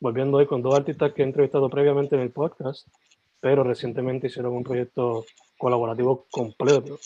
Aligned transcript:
volviendo 0.00 0.38
hoy 0.38 0.46
con 0.46 0.62
dos 0.62 0.74
artistas 0.74 1.12
que 1.12 1.22
he 1.22 1.24
entrevistado 1.24 1.68
previamente 1.70 2.14
en 2.14 2.22
el 2.22 2.30
podcast, 2.30 2.88
pero 3.40 3.62
recientemente 3.62 4.26
hicieron 4.28 4.54
un 4.54 4.64
proyecto 4.64 5.24
colaborativo 5.58 6.26
completo, 6.30 6.98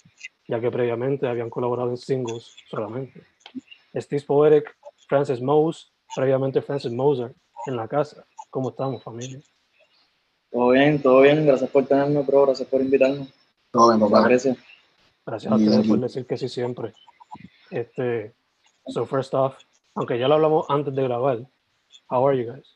ya 0.47 0.61
que 0.61 0.71
previamente 0.71 1.27
habían 1.27 1.51
colaborado 1.51 1.91
en 1.91 1.97
singles 1.97 2.55
solamente. 2.71 3.23
Steve 3.95 4.23
Poetic, 4.27 4.77
Francis 5.09 5.41
Mose, 5.41 5.89
previamente 6.15 6.63
Francis 6.63 6.93
Moser, 6.93 7.35
en 7.67 7.77
la 7.77 7.89
casa. 7.89 8.25
¿Cómo 8.51 8.71
estamos, 8.71 9.03
familia? 9.03 9.41
Todo 10.51 10.71
bien, 10.71 11.03
todo 11.03 11.21
bien. 11.21 11.47
Gracias 11.47 11.71
por 11.71 11.87
tenerme, 11.87 12.23
bro. 12.23 12.47
Gracias 12.47 12.69
por 12.69 12.81
invitarme. 12.81 13.29
Todo 13.71 13.89
bien, 13.89 14.01
papá. 14.01 14.29
Gracias. 14.29 14.57
Gracias 15.27 15.53
a 15.53 15.57
ustedes 15.57 15.87
por 15.87 16.01
decir 16.01 16.27
que 16.27 16.39
sí 16.39 16.49
siempre. 16.49 16.95
Este, 17.71 18.33
so 18.87 19.05
first 19.05 19.35
off, 19.35 19.57
aunque 19.95 20.19
ya 20.19 20.27
lo 20.27 20.37
hablamos 20.37 20.67
antes 20.71 20.95
de 20.95 21.03
grabar, 21.03 21.47
how 22.11 22.27
are 22.27 22.37
you 22.37 22.51
guys? 22.51 22.67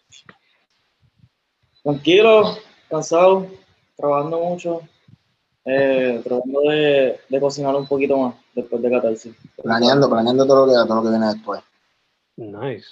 Tranquilo, 1.82 2.56
cansado, 2.88 3.48
trabajando 3.96 4.38
mucho, 4.40 4.82
eh, 5.64 6.20
tratando 6.22 6.60
de, 6.62 7.20
de, 7.28 7.40
cocinar 7.40 7.74
un 7.74 7.86
poquito 7.86 8.16
más 8.18 8.34
después 8.54 8.82
de 8.82 8.90
catarsis. 8.90 9.36
Planeando, 9.62 10.08
planeando 10.08 10.46
todo 10.46 10.66
lo 10.66 10.72
que, 10.72 10.88
todo 10.88 10.96
lo 10.96 11.02
que 11.02 11.08
viene 11.10 11.26
después. 11.26 11.62
Nice. 12.36 12.86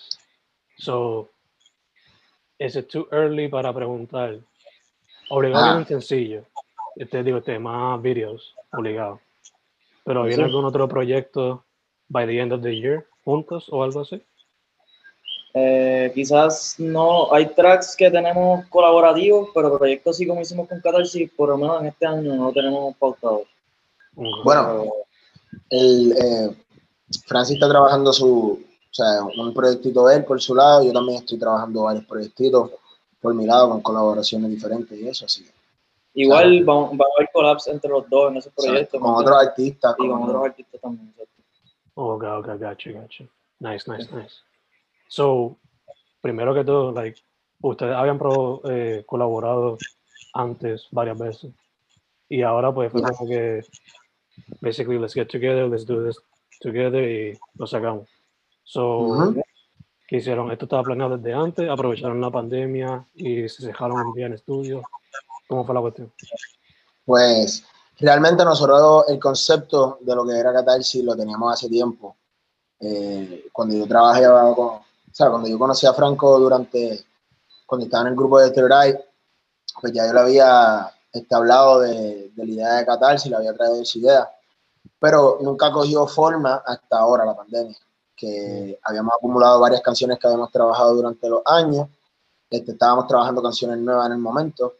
So, 0.78 1.30
is 2.58 2.76
it 2.76 2.88
too 2.88 3.06
early 3.12 3.48
para 3.48 3.72
preguntar? 3.72 4.38
Obligado 5.30 5.64
ah. 5.64 5.74
bien 5.76 5.86
sencillo. 5.86 6.46
Este, 6.96 7.22
digo, 7.22 7.38
este, 7.38 7.58
más 7.58 8.00
videos, 8.02 8.54
obligado. 8.72 9.20
Pero 10.04 10.24
¿viene 10.24 10.44
algún 10.44 10.64
otro 10.64 10.88
proyecto 10.88 11.64
by 12.08 12.26
the 12.26 12.40
end 12.40 12.52
of 12.52 12.62
the 12.62 12.74
year 12.74 13.06
juntos 13.24 13.68
o 13.70 13.82
algo 13.82 14.00
así? 14.00 14.22
Eh, 15.52 16.12
quizás 16.14 16.76
no, 16.78 17.32
hay 17.32 17.46
tracks 17.46 17.96
que 17.96 18.10
tenemos 18.10 18.66
colaborativos, 18.68 19.48
pero 19.52 19.76
proyectos 19.76 20.16
sí 20.16 20.26
como 20.26 20.40
hicimos 20.40 20.68
con 20.68 20.80
Catarsis, 20.80 21.30
por 21.32 21.48
lo 21.48 21.58
menos 21.58 21.80
en 21.80 21.88
este 21.88 22.06
año 22.06 22.34
no 22.36 22.52
tenemos 22.52 22.96
pautado. 22.96 23.44
Bueno, 24.44 24.84
el, 25.70 26.12
eh, 26.12 26.56
Francis 27.26 27.54
está 27.54 27.68
trabajando 27.68 28.12
su, 28.12 28.60
o 28.62 28.94
sea, 28.94 29.24
un 29.24 29.52
proyectito 29.52 30.06
de 30.06 30.16
él 30.16 30.24
por 30.24 30.40
su 30.40 30.54
lado, 30.54 30.84
yo 30.84 30.92
también 30.92 31.18
estoy 31.18 31.38
trabajando 31.38 31.82
varios 31.82 32.04
proyectitos 32.04 32.70
por 33.20 33.34
mi 33.34 33.46
lado 33.46 33.70
con 33.70 33.80
colaboraciones 33.80 34.50
diferentes 34.50 34.98
y 34.98 35.08
eso, 35.08 35.24
así. 35.24 35.46
Igual 36.14 36.68
va, 36.68 36.74
va, 36.74 36.80
a 36.82 37.16
haber 37.16 37.30
collabs 37.32 37.68
entre 37.68 37.90
los 37.90 38.08
dos 38.08 38.30
en 38.30 38.38
ese 38.38 38.50
proyecto. 38.50 38.98
con 38.98 39.14
otros 39.14 39.36
artistas. 39.36 39.94
Y 39.98 40.08
con, 40.08 40.22
otros 40.22 40.44
artistas 40.44 40.80
también. 40.80 41.14
Oh, 41.94 42.14
ok, 42.14 42.24
ok, 42.38 42.46
gotcha, 42.58 42.90
gotcha. 42.92 43.24
Nice, 43.60 43.90
nice, 43.90 44.08
nice. 44.14 44.36
So, 45.10 45.58
primero 46.20 46.54
que 46.54 46.64
todo, 46.64 46.92
like, 46.92 47.20
ustedes 47.62 47.96
habían 47.96 48.16
pro, 48.16 48.62
eh, 48.70 49.02
colaborado 49.04 49.76
antes 50.34 50.86
varias 50.92 51.18
veces. 51.18 51.52
Y 52.28 52.42
ahora 52.42 52.72
pues 52.72 52.92
fue 52.92 53.02
como 53.02 53.28
que, 53.28 53.60
basically, 54.60 55.00
let's 55.00 55.14
get 55.14 55.26
together, 55.26 55.68
let's 55.68 55.84
do 55.84 56.06
this 56.06 56.16
together 56.60 57.02
y 57.02 57.36
lo 57.54 57.66
sacamos. 57.66 58.08
So, 58.62 59.34
¿qué 60.06 60.18
hicieron? 60.18 60.52
Esto 60.52 60.66
estaba 60.66 60.84
planeado 60.84 61.18
desde 61.18 61.34
antes, 61.34 61.68
aprovecharon 61.68 62.20
la 62.20 62.30
pandemia 62.30 63.04
y 63.16 63.48
se 63.48 63.66
dejaron 63.66 64.06
un 64.06 64.14
día 64.14 64.26
en 64.26 64.34
estudio. 64.34 64.80
¿Cómo 65.48 65.64
fue 65.64 65.74
la 65.74 65.80
cuestión? 65.80 66.12
Pues 67.04 67.64
realmente 67.98 68.44
nosotros 68.44 69.06
el 69.08 69.18
concepto 69.18 69.98
de 70.02 70.14
lo 70.14 70.24
que 70.24 70.38
era 70.38 70.52
Catarsis 70.52 71.02
lo 71.02 71.16
teníamos 71.16 71.52
hace 71.52 71.68
tiempo. 71.68 72.16
Eh, 72.78 73.48
cuando 73.52 73.76
yo 73.76 73.88
trabajé 73.88 74.24
con, 74.54 74.89
o 75.10 75.14
sea, 75.14 75.28
cuando 75.28 75.48
yo 75.48 75.58
conocí 75.58 75.86
a 75.86 75.92
Franco 75.92 76.38
durante, 76.38 77.04
cuando 77.66 77.86
estaba 77.86 78.02
en 78.02 78.08
el 78.08 78.16
grupo 78.16 78.38
de 78.38 78.50
Teoray, 78.50 78.94
pues 79.80 79.92
ya 79.92 80.06
yo 80.06 80.12
le 80.12 80.20
había 80.20 80.92
este, 81.12 81.34
hablado 81.34 81.80
de, 81.80 82.30
de, 82.34 82.46
la 82.46 82.52
idea 82.52 82.74
de 82.74 82.86
Catarsis, 82.86 83.30
le 83.30 83.36
había 83.36 83.54
traído 83.54 83.82
esa 83.82 83.98
idea, 83.98 84.30
pero 84.98 85.38
nunca 85.40 85.72
cogió 85.72 86.06
forma 86.06 86.62
hasta 86.64 86.98
ahora 86.98 87.24
la 87.24 87.36
pandemia, 87.36 87.76
que 88.16 88.78
habíamos 88.84 89.14
acumulado 89.14 89.58
varias 89.60 89.80
canciones 89.80 90.18
que 90.18 90.26
habíamos 90.26 90.52
trabajado 90.52 90.94
durante 90.94 91.28
los 91.28 91.42
años, 91.44 91.88
este, 92.48 92.72
estábamos 92.72 93.06
trabajando 93.06 93.42
canciones 93.42 93.78
nuevas 93.78 94.06
en 94.06 94.12
el 94.12 94.18
momento, 94.18 94.74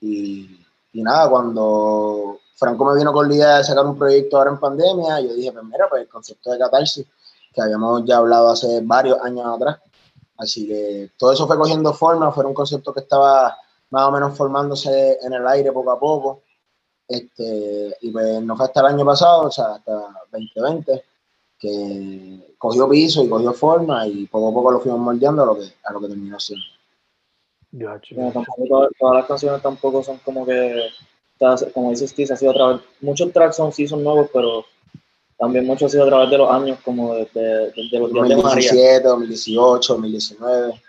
y, 0.00 0.64
y 0.92 1.02
nada, 1.02 1.28
cuando 1.28 2.38
Franco 2.56 2.84
me 2.86 2.96
vino 2.96 3.12
con 3.12 3.28
la 3.28 3.34
idea 3.34 3.58
de 3.58 3.64
sacar 3.64 3.84
un 3.84 3.98
proyecto 3.98 4.38
ahora 4.38 4.50
en 4.50 4.60
pandemia, 4.60 5.20
yo 5.20 5.34
dije, 5.34 5.52
pues 5.52 5.64
mira, 5.64 5.88
pues 5.90 6.02
el 6.02 6.08
concepto 6.08 6.52
de 6.52 6.58
catarsis, 6.58 7.06
que 7.54 7.62
habíamos 7.62 8.04
ya 8.04 8.18
hablado 8.18 8.50
hace 8.50 8.80
varios 8.82 9.18
años 9.22 9.46
atrás. 9.46 9.80
Así 10.36 10.66
que 10.66 11.12
todo 11.16 11.32
eso 11.32 11.46
fue 11.46 11.56
cogiendo 11.56 11.94
forma, 11.94 12.32
fue 12.32 12.44
un 12.44 12.54
concepto 12.54 12.92
que 12.92 13.00
estaba 13.00 13.56
más 13.90 14.08
o 14.08 14.10
menos 14.10 14.36
formándose 14.36 15.18
en 15.22 15.32
el 15.32 15.46
aire 15.46 15.72
poco 15.72 15.92
a 15.92 15.98
poco. 15.98 16.42
Este, 17.06 17.96
y 18.00 18.10
pues 18.10 18.42
no 18.42 18.56
fue 18.56 18.66
hasta 18.66 18.80
el 18.80 18.86
año 18.86 19.04
pasado, 19.04 19.42
o 19.42 19.50
sea, 19.50 19.74
hasta 19.74 19.92
2020, 20.32 21.04
que 21.58 22.54
cogió 22.58 22.88
piso 22.88 23.22
y 23.22 23.28
cogió 23.28 23.52
forma 23.52 24.06
y 24.06 24.26
poco 24.26 24.48
a 24.48 24.54
poco 24.54 24.72
lo 24.72 24.80
fuimos 24.80 25.00
moldeando 25.00 25.42
a 25.42 25.46
lo 25.46 25.54
que, 25.56 25.66
a 25.84 25.92
lo 25.92 26.00
que 26.00 26.08
terminó 26.08 26.40
siendo. 26.40 26.64
todas, 28.68 28.88
todas, 28.98 29.14
las 29.16 29.26
canciones 29.26 29.62
tampoco 29.62 30.02
son 30.02 30.18
como 30.18 30.46
que 30.46 30.88
como 31.72 31.90
dices 31.90 32.10
Steve, 32.10 32.32
ha 32.32 32.36
sido 32.36 32.52
a 32.52 32.54
través, 32.54 32.80
muchos 33.00 33.32
tracks 33.32 33.56
son, 33.56 33.72
sí 33.72 33.86
son 33.86 34.02
nuevos, 34.02 34.28
pero 34.32 34.64
también 35.44 35.66
muchos 35.66 35.86
ha 35.86 35.88
sido 35.90 36.04
a 36.04 36.08
través 36.08 36.30
de 36.30 36.38
los 36.38 36.50
años, 36.50 36.78
como 36.82 37.14
desde 37.14 37.70
de, 37.70 37.88
de, 37.90 37.98
los 37.98 38.12
2017, 38.12 39.02
2018, 39.02 39.92
2019. 39.92 40.80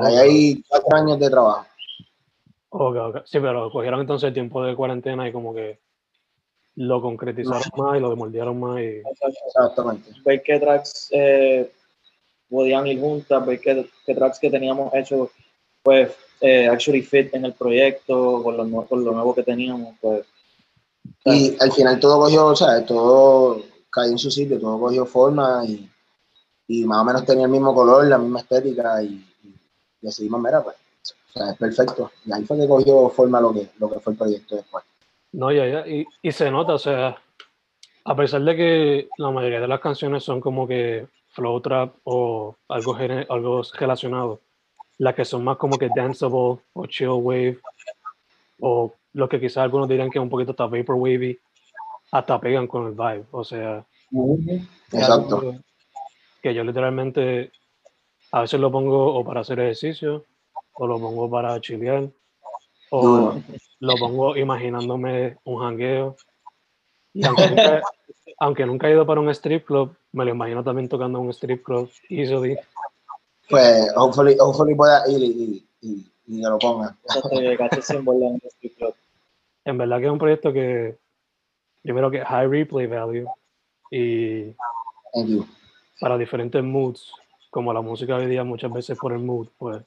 Ahí 0.00 0.16
hay 0.16 0.64
cuatro 0.66 0.96
años 0.96 1.18
de 1.18 1.28
trabajo. 1.28 1.66
Okay, 2.70 3.00
okay. 3.00 3.20
Sí, 3.26 3.38
pero 3.40 3.70
cogieron 3.70 4.00
entonces 4.00 4.28
el 4.28 4.34
tiempo 4.34 4.64
de 4.64 4.74
cuarentena 4.74 5.28
y 5.28 5.32
como 5.32 5.54
que 5.54 5.80
lo 6.76 7.02
concretizaron 7.02 7.62
más 7.76 7.98
y 7.98 8.00
lo 8.00 8.08
demoldearon 8.08 8.58
más. 8.58 8.80
Y... 8.80 9.02
Exactamente. 9.48 10.12
Ver 10.24 10.42
qué 10.42 10.58
tracks 10.58 11.08
eh, 11.12 11.70
podían 12.48 12.86
ir 12.86 13.00
juntas, 13.00 13.44
ver 13.44 13.60
qué, 13.60 13.86
qué 14.06 14.14
tracks 14.14 14.38
que 14.38 14.50
teníamos 14.50 14.94
hecho, 14.94 15.30
pues 15.82 16.10
eh, 16.40 16.68
actually 16.68 17.02
fit 17.02 17.34
en 17.34 17.44
el 17.44 17.52
proyecto, 17.52 18.42
con 18.42 18.56
lo, 18.56 18.86
con 18.86 19.04
lo 19.04 19.12
nuevo 19.12 19.34
que 19.34 19.42
teníamos. 19.42 19.94
Pues, 20.00 20.24
y 21.26 21.54
al 21.60 21.70
final 21.70 22.00
todo 22.00 22.20
cogió, 22.20 22.46
o 22.46 22.56
sea, 22.56 22.84
todo 22.84 23.73
cayó 23.94 24.10
en 24.10 24.18
su 24.18 24.30
sitio, 24.30 24.58
todo 24.58 24.80
cogió 24.80 25.06
forma 25.06 25.64
y, 25.64 25.88
y 26.66 26.84
más 26.84 27.00
o 27.00 27.04
menos 27.04 27.24
tenía 27.24 27.44
el 27.44 27.50
mismo 27.50 27.72
color, 27.72 28.06
la 28.06 28.18
misma 28.18 28.40
estética 28.40 29.00
y, 29.02 29.24
y 29.44 29.54
decidimos, 30.00 30.42
mira, 30.42 30.62
pues 30.62 30.76
O 31.30 31.32
sea, 31.32 31.52
es 31.52 31.56
perfecto. 31.56 32.10
Y 32.26 32.32
ahí 32.32 32.44
fue 32.44 32.58
que 32.58 32.66
cogió 32.66 33.08
forma 33.10 33.40
lo 33.40 33.52
que, 33.52 33.70
lo 33.78 33.88
que 33.88 34.00
fue 34.00 34.12
el 34.14 34.18
proyecto 34.18 34.56
después. 34.56 34.84
No, 35.32 35.52
ya, 35.52 35.66
ya. 35.66 35.86
Y, 35.86 36.06
y 36.22 36.32
se 36.32 36.50
nota, 36.50 36.74
o 36.74 36.78
sea, 36.78 37.16
a 38.04 38.16
pesar 38.16 38.42
de 38.42 38.56
que 38.56 39.08
la 39.18 39.30
mayoría 39.30 39.60
de 39.60 39.68
las 39.68 39.80
canciones 39.80 40.24
son 40.24 40.40
como 40.40 40.66
que 40.66 41.06
flow 41.28 41.60
trap 41.60 41.94
o 42.04 42.56
algo, 42.68 42.96
algo 43.28 43.62
relacionado, 43.74 44.40
las 44.98 45.14
que 45.14 45.24
son 45.24 45.44
más 45.44 45.56
como 45.56 45.78
que 45.78 45.90
danceable 45.94 46.58
o 46.72 46.86
chill 46.86 47.08
wave 47.08 47.58
o 48.60 48.92
lo 49.12 49.28
que 49.28 49.40
quizás 49.40 49.58
algunos 49.58 49.88
dirían 49.88 50.10
que 50.10 50.18
es 50.18 50.22
un 50.22 50.30
poquito 50.30 50.52
hasta 50.52 50.66
vapor 50.66 50.96
wavy, 50.96 51.38
hasta 52.14 52.40
pegan 52.40 52.68
con 52.68 52.86
el 52.86 52.92
vibe. 52.92 53.24
O 53.32 53.42
sea, 53.42 53.84
exacto. 54.92 55.56
Que 56.40 56.54
yo 56.54 56.62
literalmente 56.62 57.50
a 58.30 58.42
veces 58.42 58.60
lo 58.60 58.70
pongo 58.70 59.16
o 59.16 59.24
para 59.24 59.40
hacer 59.40 59.58
ejercicio 59.58 60.24
o 60.74 60.86
lo 60.86 61.00
pongo 61.00 61.28
para 61.28 61.60
chilear 61.60 62.08
o 62.90 63.34
lo 63.80 63.96
pongo 63.96 64.36
imaginándome 64.36 65.38
un 65.42 65.58
jangueo. 65.60 66.16
Y 67.12 67.24
aunque 68.38 68.64
nunca, 68.64 68.88
he 68.88 68.92
ido 68.92 69.04
para 69.04 69.20
un 69.20 69.30
strip 69.30 69.66
club, 69.66 69.96
me 70.12 70.24
lo 70.24 70.30
imagino 70.30 70.62
también 70.62 70.88
tocando 70.88 71.18
un 71.18 71.30
strip 71.30 71.64
club 71.64 71.90
easily. 72.08 72.56
Pues, 73.50 73.92
hopefully, 73.96 74.36
hopefully 74.38 74.76
pueda 74.76 75.02
ir 75.10 75.20
y, 75.20 75.66
y, 75.80 76.12
y, 76.26 76.42
lo 76.42 76.58
ponga. 76.58 76.96
en 79.64 79.78
verdad 79.78 79.98
que 79.98 80.06
es 80.06 80.12
un 80.12 80.18
proyecto 80.18 80.52
que, 80.52 81.03
primero 81.84 82.10
que 82.10 82.24
high 82.24 82.48
replay 82.48 82.86
value 82.86 83.26
y 83.90 84.56
para 86.00 86.16
diferentes 86.16 86.64
moods, 86.64 87.12
como 87.50 87.72
la 87.72 87.82
música 87.82 88.16
hoy 88.16 88.26
día 88.26 88.42
muchas 88.42 88.72
veces 88.72 88.98
por 88.98 89.12
el 89.12 89.20
mood, 89.20 89.48
pues 89.58 89.84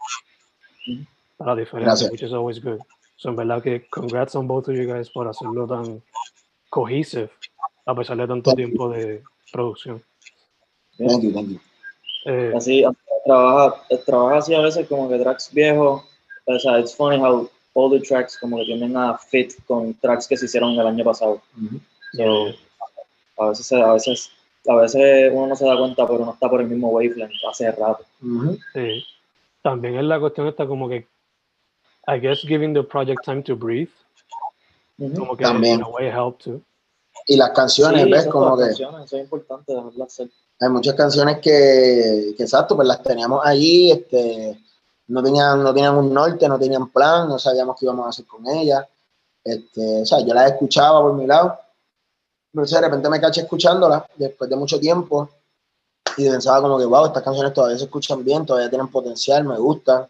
para 1.37 1.55
diferentes, 1.55 2.09
which 2.11 2.21
is 2.21 2.31
always 2.31 2.63
good. 2.63 2.79
So 3.17 3.29
en 3.29 3.35
verdad 3.35 3.63
que 3.63 3.87
congrats 3.89 4.35
on 4.35 4.47
both 4.47 4.69
of 4.69 4.75
you 4.75 4.85
guys 4.85 5.09
por 5.09 5.27
hacerlo 5.27 5.67
tan 5.67 6.03
cohesive 6.69 7.31
a 7.85 7.95
pesar 7.95 8.15
de 8.17 8.27
tanto 8.27 8.53
tiempo 8.53 8.89
de 8.89 9.23
producción. 9.51 10.03
Thank 10.97 11.23
you, 11.23 11.33
thank 11.33 11.49
you. 11.49 11.59
Eh, 12.25 12.53
así, 12.55 12.85
trabaja, 13.25 13.81
trabaja 14.05 14.37
así 14.37 14.53
a 14.53 14.61
veces 14.61 14.87
como 14.87 15.09
que 15.09 15.17
tracks 15.17 15.51
viejos. 15.51 16.03
O 16.45 16.59
sea, 16.59 16.79
it's 16.79 16.95
funny 16.95 17.17
how 17.17 17.49
all 17.77 17.91
the 17.91 17.99
tracks 17.99 18.37
como 18.39 18.57
que 18.57 18.65
tienden 18.65 18.97
a 18.97 19.15
fit 19.17 19.53
con 19.67 19.93
tracks 19.95 20.27
que 20.27 20.35
se 20.35 20.45
hicieron 20.45 20.71
el 20.71 20.87
año 20.87 21.03
pasado. 21.03 21.41
so, 22.13 22.53
a 23.39 23.49
veces, 23.49 23.71
a 23.71 23.93
veces, 23.93 24.29
a 24.67 24.75
veces 24.75 25.31
uno 25.31 25.47
no 25.47 25.55
se 25.55 25.65
da 25.65 25.77
cuenta, 25.77 26.07
pero 26.07 26.23
uno 26.23 26.33
está 26.33 26.49
por 26.49 26.59
el 26.61 26.67
mismo 26.67 26.89
wavelength 26.89 27.31
hace 27.49 27.71
rato. 27.71 28.03
Sí. 28.73 29.03
También 29.61 29.95
es 29.97 30.03
la 30.05 30.19
cuestión 30.19 30.47
está 30.47 30.65
como 30.65 30.89
que 30.89 31.05
I 32.07 32.19
guess 32.19 32.41
giving 32.41 32.73
the 32.73 32.83
project 32.83 33.23
time 33.23 33.43
to 33.43 33.55
breathe. 33.55 33.91
Como 35.15 35.37
que 35.37 35.43
También. 35.43 35.75
in 35.75 35.83
a 35.83 35.87
way 35.89 36.07
help 36.07 36.39
too. 36.39 36.61
Y 37.27 37.35
las 37.37 37.51
canciones, 37.51 38.05
Sí, 38.05 38.11
¿ves? 38.11 38.25
Como 38.27 38.57
que 38.57 38.63
canciones, 38.63 39.05
eso 39.05 39.17
es 39.17 39.23
importante 39.23 39.73
dejarlas 39.73 40.07
hacer. 40.07 40.29
hay 40.61 40.69
muchas 40.69 40.95
canciones 40.95 41.37
que, 41.39 42.33
que, 42.35 42.43
exacto, 42.43 42.75
pues 42.75 42.87
las 42.87 43.03
teníamos 43.03 43.45
allí, 43.45 43.91
este, 43.91 44.57
no 45.07 45.23
tenían, 45.23 45.63
no 45.63 45.73
tenían 45.73 45.95
un 45.95 46.13
norte, 46.13 46.47
no 46.47 46.59
tenían 46.59 46.89
plan, 46.89 47.29
no 47.29 47.39
sabíamos 47.39 47.77
qué 47.79 47.85
íbamos 47.85 48.05
a 48.05 48.09
hacer 48.09 48.25
con 48.25 48.47
ellas. 48.47 48.85
Este, 49.43 50.01
o 50.01 50.05
sea, 50.05 50.19
yo 50.19 50.33
las 50.33 50.51
escuchaba 50.51 51.01
por 51.01 51.13
mi 51.13 51.25
lado, 51.25 51.57
pero 52.51 52.65
de 52.65 52.81
repente 52.81 53.09
me 53.09 53.21
caché 53.21 53.41
escuchándolas 53.41 54.03
después 54.15 54.49
de 54.49 54.55
mucho 54.55 54.79
tiempo 54.79 55.29
y 56.17 56.27
pensaba 56.27 56.61
como 56.61 56.77
que, 56.77 56.85
wow, 56.85 57.05
estas 57.05 57.23
canciones 57.23 57.53
todavía 57.53 57.77
se 57.77 57.85
escuchan 57.85 58.23
bien, 58.23 58.45
todavía 58.45 58.69
tienen 58.69 58.89
potencial, 58.89 59.43
me 59.43 59.57
gustan. 59.57 60.07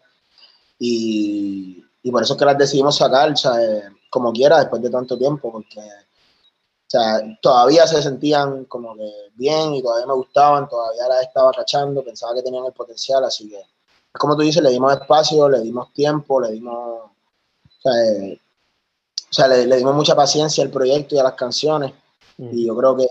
Y, 0.78 1.84
y 2.02 2.10
por 2.10 2.22
eso 2.22 2.32
es 2.32 2.38
que 2.38 2.44
las 2.44 2.58
decidimos 2.58 2.96
sacar, 2.96 3.30
eh, 3.30 3.82
como 4.10 4.32
quiera, 4.32 4.58
después 4.58 4.80
de 4.80 4.90
tanto 4.90 5.18
tiempo, 5.18 5.52
porque 5.52 5.80
o 5.80 6.90
sea, 6.90 7.20
todavía 7.42 7.86
se 7.86 8.00
sentían 8.00 8.64
como 8.64 8.96
que 8.96 9.12
bien 9.34 9.74
y 9.74 9.82
todavía 9.82 10.06
me 10.06 10.14
gustaban, 10.14 10.66
todavía 10.66 11.06
las 11.06 11.22
estaba 11.22 11.52
cachando, 11.52 12.02
pensaba 12.02 12.34
que 12.34 12.42
tenían 12.42 12.64
el 12.64 12.72
potencial, 12.72 13.22
así 13.24 13.50
que, 13.50 13.62
como 14.18 14.36
tú 14.36 14.42
dices, 14.42 14.62
le 14.62 14.70
dimos 14.70 14.92
espacio, 14.92 15.48
le 15.48 15.60
dimos 15.60 15.92
tiempo, 15.92 16.40
le 16.40 16.52
dimos, 16.52 16.74
o 16.74 17.80
sea, 17.80 17.92
eh, 18.04 18.40
o 19.30 19.32
sea 19.32 19.48
le, 19.48 19.66
le, 19.66 19.76
dimos 19.76 19.94
mucha 19.94 20.14
paciencia 20.14 20.62
al 20.64 20.70
proyecto 20.70 21.14
y 21.14 21.18
a 21.18 21.24
las 21.24 21.34
canciones, 21.34 21.92
mm. 22.36 22.48
y 22.52 22.66
yo 22.66 22.76
creo 22.76 22.96
que 22.96 23.06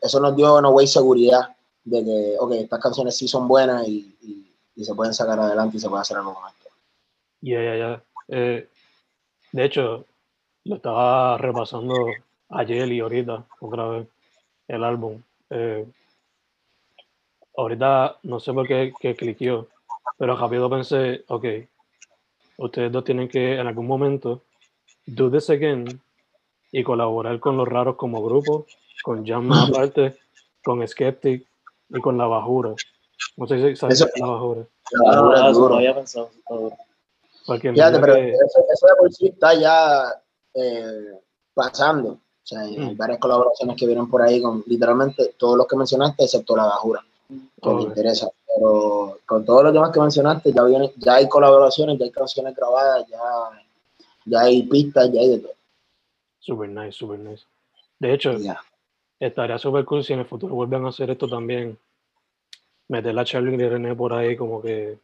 eso 0.00 0.20
nos 0.20 0.36
dio, 0.36 0.58
en 0.58 0.66
way, 0.66 0.86
seguridad 0.86 1.56
de 1.84 2.04
que, 2.04 2.36
ok, 2.38 2.52
estas 2.52 2.80
canciones 2.80 3.16
sí 3.16 3.26
son 3.26 3.48
buenas 3.48 3.86
y, 3.88 4.16
y, 4.22 4.52
y, 4.76 4.84
se 4.84 4.94
pueden 4.94 5.14
sacar 5.14 5.38
adelante 5.38 5.76
y 5.76 5.80
se 5.80 5.88
puede 5.88 6.02
hacer 6.02 6.16
algo 6.16 6.36
esto. 6.48 6.70
Ya, 7.40 7.62
ya, 7.62 7.76
ya. 7.76 8.02
De 9.52 9.64
hecho, 9.64 10.04
lo 10.64 10.76
estaba 10.76 11.38
repasando 11.38 11.94
ayer 12.50 12.90
y 12.92 13.00
ahorita, 13.00 13.46
otra 13.60 13.88
vez, 13.88 14.08
el 14.68 14.84
álbum. 14.84 15.22
Eh, 15.50 15.86
ahorita 17.56 18.18
no 18.22 18.40
sé 18.40 18.52
por 18.52 18.66
qué 18.66 18.92
que 19.00 19.16
cliqueó, 19.16 19.68
pero 20.20 20.36
rápido 20.36 20.68
pensé, 20.68 21.24
ok, 21.28 21.44
ustedes 22.58 22.92
dos 22.92 23.04
tienen 23.04 23.26
que 23.26 23.54
en 23.54 23.66
algún 23.66 23.86
momento 23.86 24.42
do 25.06 25.30
this 25.30 25.48
again 25.48 25.98
y 26.70 26.82
colaborar 26.84 27.40
con 27.40 27.56
los 27.56 27.66
raros 27.66 27.96
como 27.96 28.22
grupo, 28.22 28.66
con 29.02 29.26
Jam 29.26 29.50
aparte, 29.50 30.18
con 30.62 30.86
Skeptic 30.86 31.48
y 31.88 32.00
con 32.02 32.18
La 32.18 32.26
Bajura. 32.26 32.74
No 33.38 33.46
sé 33.46 33.70
si 33.70 33.76
sabes 33.76 34.06
La 34.16 34.26
Bajura. 34.26 34.66
La 34.92 35.10
Bajura 35.10 35.46
ah, 35.46 35.50
eso 35.50 35.68
no 35.70 35.76
había 35.76 35.94
pensado. 35.94 36.30
Porque 37.46 37.72
Fíjate, 37.72 37.98
pero 37.98 38.14
que... 38.16 38.32
eso, 38.32 38.64
eso, 38.70 38.86
de 38.88 38.92
por 38.98 39.12
sí 39.14 39.26
está 39.28 39.54
ya 39.54 40.04
eh, 40.52 41.18
pasando. 41.54 42.10
O 42.10 42.18
sea, 42.42 42.60
hay 42.60 42.78
mm. 42.78 42.94
varias 42.94 43.20
colaboraciones 43.20 43.74
que 43.74 43.86
vienen 43.86 44.10
por 44.10 44.20
ahí 44.20 44.42
con 44.42 44.62
literalmente 44.66 45.34
todos 45.38 45.56
los 45.56 45.66
que 45.66 45.76
mencionaste, 45.76 46.24
excepto 46.24 46.54
la 46.56 46.64
bajura, 46.64 47.02
que 47.26 47.68
oh, 47.70 47.76
me 47.76 47.82
interesa. 47.84 48.30
Pero 48.54 49.18
con 49.26 49.44
todos 49.44 49.64
los 49.64 49.72
demás 49.72 49.90
que 49.92 50.00
mencionaste, 50.00 50.52
ya, 50.52 50.64
viene, 50.64 50.92
ya 50.96 51.14
hay 51.14 51.28
colaboraciones, 51.28 51.98
ya 51.98 52.04
hay 52.04 52.10
canciones 52.10 52.54
grabadas, 52.54 53.06
ya, 53.08 53.18
ya 54.26 54.40
hay 54.40 54.62
pistas, 54.64 55.10
ya 55.12 55.20
hay 55.20 55.28
de 55.30 55.38
todo. 55.38 55.52
Super 56.38 56.68
nice, 56.68 56.92
super 56.92 57.18
nice. 57.18 57.44
De 57.98 58.14
hecho, 58.14 58.32
yeah. 58.38 58.60
estaría 59.18 59.58
súper 59.58 59.84
cool 59.84 60.02
si 60.02 60.14
en 60.14 60.20
el 60.20 60.26
futuro 60.26 60.54
vuelven 60.54 60.84
a 60.84 60.88
hacer 60.88 61.10
esto 61.10 61.28
también. 61.28 61.78
Meter 62.88 63.14
la 63.14 63.24
Charlie 63.24 63.54
y 63.54 63.68
René 63.68 63.94
por 63.94 64.12
ahí 64.12 64.36
como 64.36 64.60
que... 64.60 64.98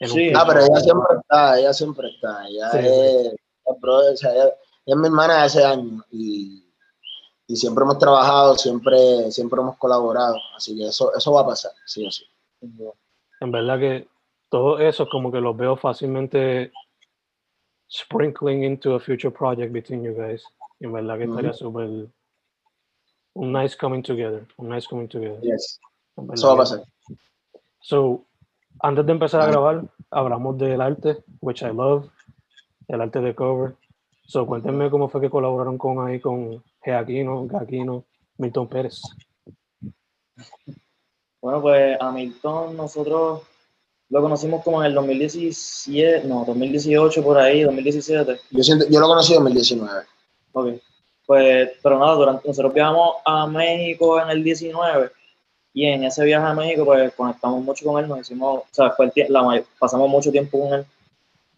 Sí, 0.00 0.32
ah, 0.34 0.44
pero 0.46 0.60
ella 0.60 0.80
siempre 0.80 1.16
está, 1.20 1.58
ella 1.58 1.72
siempre 1.74 2.08
está. 2.08 2.46
Ella 2.48 2.70
sí, 2.70 2.78
es, 2.78 3.30
sí. 3.30 3.36
o 3.66 4.16
sea, 4.16 4.32
ella, 4.32 4.44
ella 4.44 4.54
es 4.86 4.96
mi 4.96 5.06
hermana 5.08 5.34
de 5.34 5.42
hace 5.42 5.64
años 5.64 6.04
y 6.10 6.68
y 7.48 7.56
siempre 7.56 7.82
hemos 7.82 7.98
trabajado, 7.98 8.56
siempre, 8.58 9.32
siempre 9.32 9.60
hemos 9.60 9.78
colaborado, 9.78 10.36
así 10.54 10.76
que 10.76 10.86
eso, 10.88 11.14
eso 11.16 11.32
va 11.32 11.40
a 11.40 11.46
pasar, 11.46 11.72
sí 11.86 12.06
o 12.06 12.10
sí. 12.10 12.24
En 13.40 13.52
verdad 13.52 13.78
que 13.78 14.08
todo 14.48 14.78
eso 14.78 15.04
es 15.04 15.10
como 15.10 15.30
que 15.30 15.40
lo 15.40 15.54
veo 15.54 15.76
fácilmente 15.76 16.72
sprinkling 17.90 18.64
into 18.64 18.94
a 18.94 19.00
future 19.00 19.30
project 19.30 19.72
between 19.72 20.02
you 20.02 20.14
guys. 20.14 20.44
En 20.80 20.92
verdad 20.92 21.18
que 21.18 21.24
estaría 21.24 21.50
mm 21.50 21.52
-hmm. 21.52 21.58
súper 21.58 22.08
un 23.34 23.52
nice 23.52 23.76
coming 23.76 24.02
together, 24.02 24.46
un 24.56 24.68
nice 24.68 24.86
coming 24.88 25.08
together. 25.08 25.40
Yes. 25.42 25.80
Eso 26.32 26.48
va 26.48 26.54
a 26.54 26.56
pasar. 26.56 26.82
So, 27.80 28.26
antes 28.80 29.06
de 29.06 29.12
empezar 29.12 29.40
a 29.40 29.46
grabar, 29.46 29.84
hablamos 30.10 30.58
del 30.58 30.80
arte, 30.80 31.24
which 31.40 31.62
I 31.62 31.72
love, 31.72 32.10
el 32.88 33.00
arte 33.00 33.20
de 33.20 33.34
cover. 33.34 33.76
So, 34.26 34.44
cuéntenme 34.46 34.90
cómo 34.90 35.08
fue 35.08 35.20
que 35.20 35.30
colaboraron 35.30 35.78
con 35.78 36.06
ahí 36.06 36.20
con 36.20 36.62
Geaquino, 36.82 37.46
Gaquino, 37.46 38.04
Milton 38.36 38.68
Pérez. 38.68 39.00
Bueno, 41.40 41.62
pues 41.62 41.96
a 42.00 42.10
Milton 42.10 42.76
nosotros 42.76 43.42
lo 44.10 44.22
conocimos 44.22 44.64
como 44.64 44.82
en 44.82 44.86
el 44.86 44.94
2017, 44.94 46.26
no, 46.26 46.44
2018 46.46 47.22
por 47.22 47.38
ahí, 47.38 47.62
2017. 47.62 48.40
Yo, 48.50 48.62
siento, 48.62 48.86
yo 48.88 49.00
lo 49.00 49.06
conocí 49.06 49.34
en 49.34 49.44
2019. 49.44 50.06
Ok. 50.52 50.68
Pues, 51.26 51.70
pero 51.82 51.98
nada, 51.98 52.14
durante, 52.14 52.48
nosotros 52.48 52.72
viajamos 52.72 53.16
a 53.24 53.46
México 53.46 54.18
en 54.20 54.30
el 54.30 54.42
19 54.42 55.10
y 55.74 55.84
en 55.84 56.04
ese 56.04 56.24
viaje 56.24 56.46
a 56.46 56.54
México 56.54 56.86
pues 56.86 57.12
conectamos 57.12 57.62
mucho 57.62 57.84
con 57.84 58.02
él, 58.02 58.08
nos 58.08 58.20
hicimos, 58.20 58.60
o 58.60 58.66
sea, 58.70 58.92
fue 58.92 59.12
el, 59.14 59.32
la, 59.32 59.62
pasamos 59.78 60.08
mucho 60.08 60.32
tiempo 60.32 60.58
con 60.58 60.72
él 60.72 60.86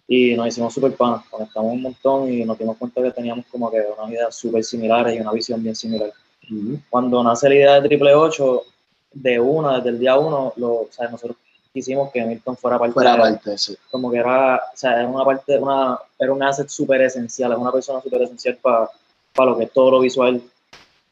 y 0.09 0.35
nos 0.35 0.49
hicimos 0.49 0.75
súper 0.75 0.97
panas, 0.97 1.25
conectamos 1.31 1.73
un 1.73 1.83
montón 1.83 2.33
y 2.33 2.45
nos 2.45 2.59
dimos 2.59 2.77
cuenta 2.79 3.01
que 3.01 3.13
teníamos 3.13 3.47
como 3.47 3.71
que 3.71 3.81
unas 3.97 4.11
ideas 4.11 4.35
súper 4.35 4.65
similares 4.65 5.15
y 5.15 5.21
una 5.21 5.31
visión 5.31 5.63
bien 5.63 5.77
similar. 5.77 6.13
Uh 6.51 6.55
-huh. 6.55 6.83
Cuando 6.91 7.23
nace 7.23 7.49
la 7.49 7.55
idea 7.55 7.81
de 7.81 7.89
Triple 7.89 8.13
8, 8.13 8.63
de 9.13 9.41
una, 9.41 9.77
desde 9.77 9.91
el 9.91 9.99
día 9.99 10.17
uno, 10.17 10.53
lo, 10.57 10.73
o 10.73 10.89
sea, 10.91 11.09
nosotros 11.09 11.37
quisimos 11.73 12.11
que 12.11 12.25
Milton 12.25 12.57
fuera 12.57 12.79
parte 12.79 12.95
fuera 12.95 13.13
de 13.13 13.19
parte, 13.19 13.59
sí. 13.59 13.77
como 13.91 14.11
que 14.11 14.19
era, 14.19 14.57
o 14.57 14.77
sea, 14.77 15.01
era 15.01 15.09
una 15.09 15.25
parte, 15.25 15.59
una, 15.59 15.99
era 16.19 16.33
un 16.33 16.43
asset 16.43 16.69
súper 16.69 17.03
esencial, 17.03 17.53
es 17.53 17.59
una 17.59 17.73
persona 17.73 18.01
súper 18.01 18.23
esencial 18.23 18.57
para 18.57 18.89
pa 19.35 19.45
lo 19.45 19.57
que 19.57 19.65
es 19.65 19.73
todo 19.73 19.93
lo 19.93 20.01
visual 20.01 20.43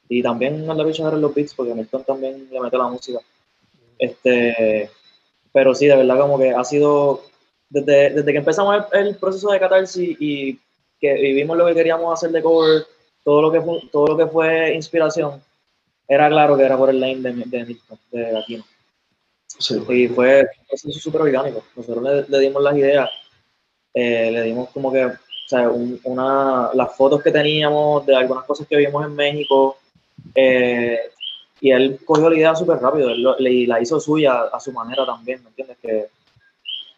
y 0.08 0.22
también 0.22 0.66
no 0.66 0.74
le 0.74 0.82
voy 0.82 0.90
a 0.90 0.94
echar 0.94 1.12
los 1.12 1.34
beats 1.34 1.54
porque 1.54 1.74
Milton 1.74 2.04
también 2.04 2.48
le 2.50 2.60
mete 2.60 2.78
la 2.78 2.88
música. 2.88 3.20
Este, 3.98 4.90
pero 5.52 5.74
sí, 5.74 5.86
de 5.86 5.96
verdad 5.96 6.18
como 6.18 6.38
que 6.38 6.50
ha 6.50 6.64
sido 6.64 7.22
desde, 7.68 8.10
desde 8.10 8.32
que 8.32 8.38
empezamos 8.38 8.84
el, 8.92 9.16
proceso 9.16 9.50
de 9.50 9.60
catarsis 9.60 10.16
y 10.18 10.58
que 11.00 11.14
vivimos 11.14 11.56
lo 11.56 11.66
que 11.66 11.74
queríamos 11.74 12.12
hacer 12.12 12.30
de 12.30 12.42
cover, 12.42 12.86
todo 13.22 13.42
lo 13.42 13.52
que 13.52 13.60
fue, 13.60 13.82
todo 13.92 14.06
lo 14.06 14.16
que 14.16 14.26
fue 14.26 14.74
inspiración, 14.74 15.42
era 16.08 16.28
claro 16.28 16.56
que 16.56 16.64
era 16.64 16.76
por 16.76 16.88
el 16.88 16.98
lane 16.98 17.16
de, 17.16 17.32
de 17.32 17.64
Milton, 17.66 17.98
de 18.10 18.38
Aquino. 18.38 18.64
Sí. 19.46 19.76
Y 19.88 20.08
fue 20.08 20.40
un 20.42 20.66
proceso 20.66 20.98
súper 20.98 21.22
orgánico. 21.22 21.62
Nosotros 21.76 22.28
le, 22.28 22.38
dimos 22.38 22.62
las 22.62 22.76
ideas, 22.76 23.10
eh, 23.92 24.30
le 24.32 24.42
dimos 24.42 24.70
como 24.70 24.90
que, 24.90 25.04
o 25.04 25.18
sea, 25.46 25.68
una, 26.04 26.70
las 26.74 26.96
fotos 26.96 27.22
que 27.22 27.30
teníamos 27.30 28.06
de 28.06 28.16
algunas 28.16 28.44
cosas 28.44 28.66
que 28.66 28.76
vimos 28.76 29.04
en 29.04 29.14
México, 29.14 29.78
eh, 30.34 30.98
y 31.60 31.70
él 31.70 31.98
cogió 32.04 32.30
la 32.30 32.36
idea 32.36 32.54
súper 32.54 32.78
rápido, 32.78 33.10
y 33.38 33.66
la 33.66 33.80
hizo 33.80 33.98
suya 34.00 34.44
a 34.52 34.60
su 34.60 34.72
manera 34.72 35.04
también, 35.04 35.42
¿me 35.42 35.48
entiendes? 35.48 35.76
Que 35.82 36.08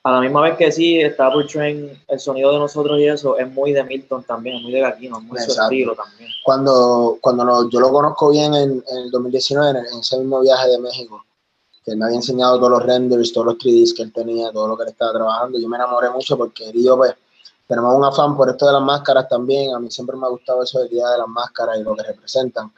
a 0.03 0.13
la 0.13 0.21
misma 0.21 0.41
vez 0.43 0.57
que 0.57 0.73
sí, 0.73 0.99
está 0.99 1.31
portraying 1.31 1.91
el 2.09 2.21
sonido 2.21 2.53
de 2.53 2.59
nosotros 2.59 2.99
y 2.99 3.07
eso, 3.07 3.37
es 3.37 3.51
muy 3.53 3.73
de 3.73 3.85
Milton 3.85 4.25
también, 4.25 4.57
es 4.57 4.63
muy 4.63 4.73
de 4.73 4.81
Gaquino, 4.81 5.19
es 5.19 5.25
muy 5.25 5.39
su 5.41 5.51
estilo 5.51 5.95
también. 5.95 6.31
Cuando, 6.43 7.19
cuando 7.21 7.69
yo 7.69 7.81
lo 7.81 7.93
conozco 7.93 8.31
bien 8.31 8.55
en, 8.55 8.83
el 8.89 9.11
2019, 9.11 9.79
en, 9.79 9.99
ese 9.99 10.17
mismo 10.19 10.41
viaje 10.41 10.69
de 10.69 10.79
México, 10.79 11.23
que 11.85 11.91
él 11.91 11.99
me 11.99 12.07
había 12.07 12.17
enseñado 12.17 12.57
todos 12.57 12.71
los 12.71 12.83
renders, 12.83 13.33
todos 13.33 13.49
los 13.49 13.57
3Ds 13.57 13.95
que 13.95 14.03
él 14.03 14.13
tenía, 14.13 14.51
todo 14.53 14.69
lo 14.69 14.77
que 14.77 14.85
él 14.85 14.89
estaba 14.89 15.13
trabajando, 15.13 15.59
yo 15.59 15.69
me 15.69 15.77
enamoré 15.77 16.09
mucho 16.09 16.39
porque 16.39 16.73
yo, 16.75 16.97
pues, 16.97 17.15
tenemos 17.67 17.95
un 17.95 18.05
afán 18.05 18.37
por 18.37 18.49
esto 18.49 18.67
de 18.67 18.73
las 18.73 18.83
máscaras 18.83 19.29
también, 19.29 19.75
a 19.75 19.79
mí 19.79 19.91
siempre 19.91 20.17
me 20.17 20.27
ha 20.27 20.31
gustado 20.31 20.63
eso 20.63 20.81
del 20.81 20.89
día 20.89 21.09
de 21.09 21.19
las 21.19 21.29
máscaras 21.29 21.79
y 21.79 21.83
lo 21.83 21.95
que 21.95 22.05
representan. 22.05 22.73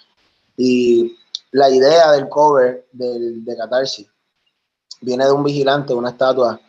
Y 0.56 1.16
la 1.52 1.70
idea 1.70 2.10
del 2.10 2.28
cover 2.28 2.86
del, 2.92 3.44
de 3.44 3.56
Catarsis 3.56 4.08
viene 5.00 5.24
de 5.24 5.32
un 5.32 5.44
vigilante, 5.44 5.94
una 5.94 6.10
estatua 6.10 6.60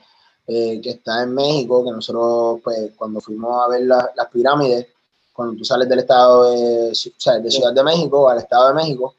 eh, 0.48 0.82
que 0.82 0.92
está 0.92 1.24
en 1.24 1.34
México, 1.34 1.84
que 1.84 1.92
nosotros, 1.92 2.60
pues, 2.64 2.92
cuando 2.96 3.22
fuimos 3.22 3.64
a 3.64 3.70
ver 3.70 3.84
las 3.84 4.28
pirámides, 4.32 4.88
cuando 5.32 5.58
tú 5.58 5.66
sales 5.66 5.90
del 5.90 6.00
estado 6.00 6.52
de, 6.52 6.92
o 6.92 6.94
sea, 6.94 7.40
de 7.40 7.50
Ciudad 7.50 7.74
de 7.74 7.84
México 7.84 8.30
al 8.30 8.38
estado 8.38 8.68
de 8.70 8.76
México, 8.76 9.16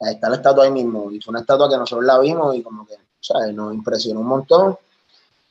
está 0.00 0.28
la 0.28 0.36
estatua 0.36 0.64
ahí 0.64 0.70
mismo. 0.70 1.10
Y 1.10 1.20
fue 1.20 1.32
una 1.32 1.40
estatua 1.40 1.68
que 1.68 1.76
nosotros 1.76 2.04
la 2.04 2.18
vimos 2.18 2.54
y 2.54 2.62
como 2.62 2.86
que, 2.86 2.94
o 2.94 2.98
sea, 3.20 3.46
nos 3.52 3.72
impresionó 3.72 4.20
un 4.20 4.26
montón 4.26 4.78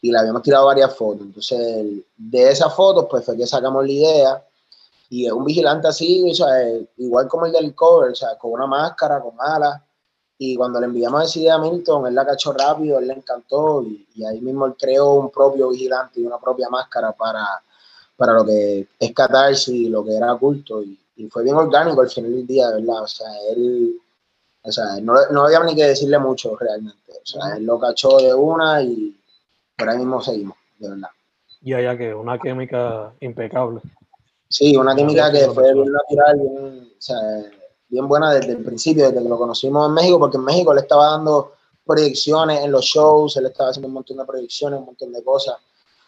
y 0.01 0.11
la 0.11 0.19
habíamos 0.19 0.43
tirado 0.43 0.67
varias 0.67 0.95
fotos. 0.95 1.21
Entonces, 1.21 2.03
de 2.15 2.51
esas 2.51 2.73
fotos, 2.75 3.07
pues 3.09 3.25
fue 3.25 3.35
que 3.35 3.47
sacamos 3.47 3.85
la 3.85 3.91
idea 3.91 4.45
y 5.09 5.25
es 5.25 5.31
un 5.31 5.45
vigilante 5.45 5.87
así, 5.87 6.29
o 6.29 6.35
sea, 6.35 6.49
igual 6.97 7.27
como 7.27 7.45
el 7.45 7.51
del 7.51 7.73
cover, 7.73 8.11
o 8.11 8.15
sea, 8.15 8.37
con 8.37 8.51
una 8.51 8.67
máscara, 8.67 9.21
con 9.21 9.33
alas. 9.39 9.81
Y 10.37 10.55
cuando 10.55 10.79
le 10.79 10.87
enviamos 10.87 11.23
esa 11.23 11.39
idea 11.39 11.55
a 11.55 11.59
Milton, 11.59 12.07
él 12.07 12.15
la 12.15 12.25
cachó 12.25 12.51
rápido, 12.51 12.99
él 12.99 13.07
le 13.07 13.13
encantó 13.13 13.83
y, 13.83 14.23
ahí 14.25 14.41
mismo 14.41 14.65
él 14.65 14.75
creó 14.77 15.13
un 15.13 15.29
propio 15.29 15.69
vigilante 15.69 16.19
y 16.19 16.25
una 16.25 16.37
propia 16.39 16.69
máscara 16.69 17.13
para, 17.13 17.45
para 18.17 18.33
lo 18.33 18.45
que 18.45 18.87
es 18.99 19.13
catarsis 19.13 19.73
y 19.73 19.89
lo 19.89 20.03
que 20.03 20.15
era 20.15 20.35
culto. 20.35 20.83
Y, 20.83 20.99
fue 21.29 21.43
bien 21.43 21.55
orgánico 21.55 22.01
al 22.01 22.09
final 22.09 22.33
del 22.33 22.45
día, 22.45 22.69
¿verdad? 22.71 23.03
O 23.03 23.07
sea, 23.07 23.27
él, 23.49 23.97
o 24.63 24.71
sea, 24.71 24.99
no, 25.01 25.13
no 25.31 25.45
había 25.45 25.63
ni 25.63 25.73
que 25.73 25.85
decirle 25.85 26.19
mucho 26.19 26.57
realmente. 26.57 27.13
O 27.13 27.25
sea, 27.25 27.55
él 27.55 27.65
lo 27.65 27.79
cachó 27.79 28.17
de 28.17 28.33
una 28.33 28.81
y 28.81 29.15
por 29.77 29.89
ahí 29.89 29.97
mismo 29.97 30.21
seguimos, 30.21 30.57
de 30.77 30.89
verdad. 30.89 31.09
Y 31.61 31.73
allá 31.73 31.97
que 31.97 32.13
una 32.13 32.37
química 32.37 33.13
impecable. 33.21 33.79
Sí, 34.49 34.75
una 34.75 34.95
química 34.95 35.31
que 35.31 35.47
fue 35.47 35.73
bien 35.73 35.91
natural, 35.91 36.39
bien, 36.39 36.91
o 36.97 37.01
sea, 37.01 37.17
bien 37.87 38.07
buena 38.07 38.33
desde 38.33 38.53
el 38.53 38.63
principio, 38.63 39.05
desde 39.05 39.21
que 39.21 39.29
lo 39.29 39.37
conocimos 39.37 39.87
en 39.87 39.93
México, 39.93 40.19
porque 40.19 40.37
en 40.37 40.43
México 40.43 40.73
le 40.73 40.81
estaba 40.81 41.11
dando 41.11 41.53
proyecciones 41.85 42.63
en 42.63 42.71
los 42.71 42.85
shows, 42.85 43.37
él 43.37 43.45
estaba 43.45 43.69
haciendo 43.69 43.87
un 43.87 43.93
montón 43.93 44.17
de 44.17 44.25
proyecciones, 44.25 44.79
un 44.79 44.85
montón 44.85 45.13
de 45.13 45.23
cosas. 45.23 45.55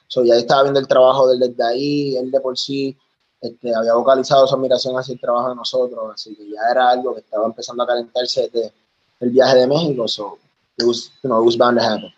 So, 0.07 0.23
ya 0.23 0.35
estaba 0.35 0.63
viendo 0.63 0.79
el 0.79 0.87
trabajo 0.87 1.27
de 1.27 1.37
desde 1.37 1.63
ahí, 1.63 2.17
él 2.17 2.31
de 2.31 2.39
por 2.39 2.57
sí 2.57 2.97
este, 3.39 3.75
había 3.75 3.93
vocalizado 3.93 4.47
su 4.47 4.55
admiración 4.55 4.95
hacia 4.97 5.13
el 5.13 5.19
trabajo 5.19 5.49
de 5.49 5.55
nosotros, 5.55 6.11
así 6.13 6.35
que 6.35 6.49
ya 6.49 6.61
era 6.71 6.89
algo 6.89 7.13
que 7.13 7.19
estaba 7.19 7.45
empezando 7.45 7.83
a 7.83 7.87
calentarse 7.87 8.49
desde 8.49 8.73
el 9.19 9.29
viaje 9.29 9.57
de 9.57 9.67
México, 9.67 10.07
so 10.07 10.37
it 10.77 10.85
was, 10.85 11.11
you 11.23 11.29
know, 11.29 11.41
it 11.41 11.45
was 11.45 11.57
bound 11.57 11.77
to 11.77 11.83
happen. 11.83 12.11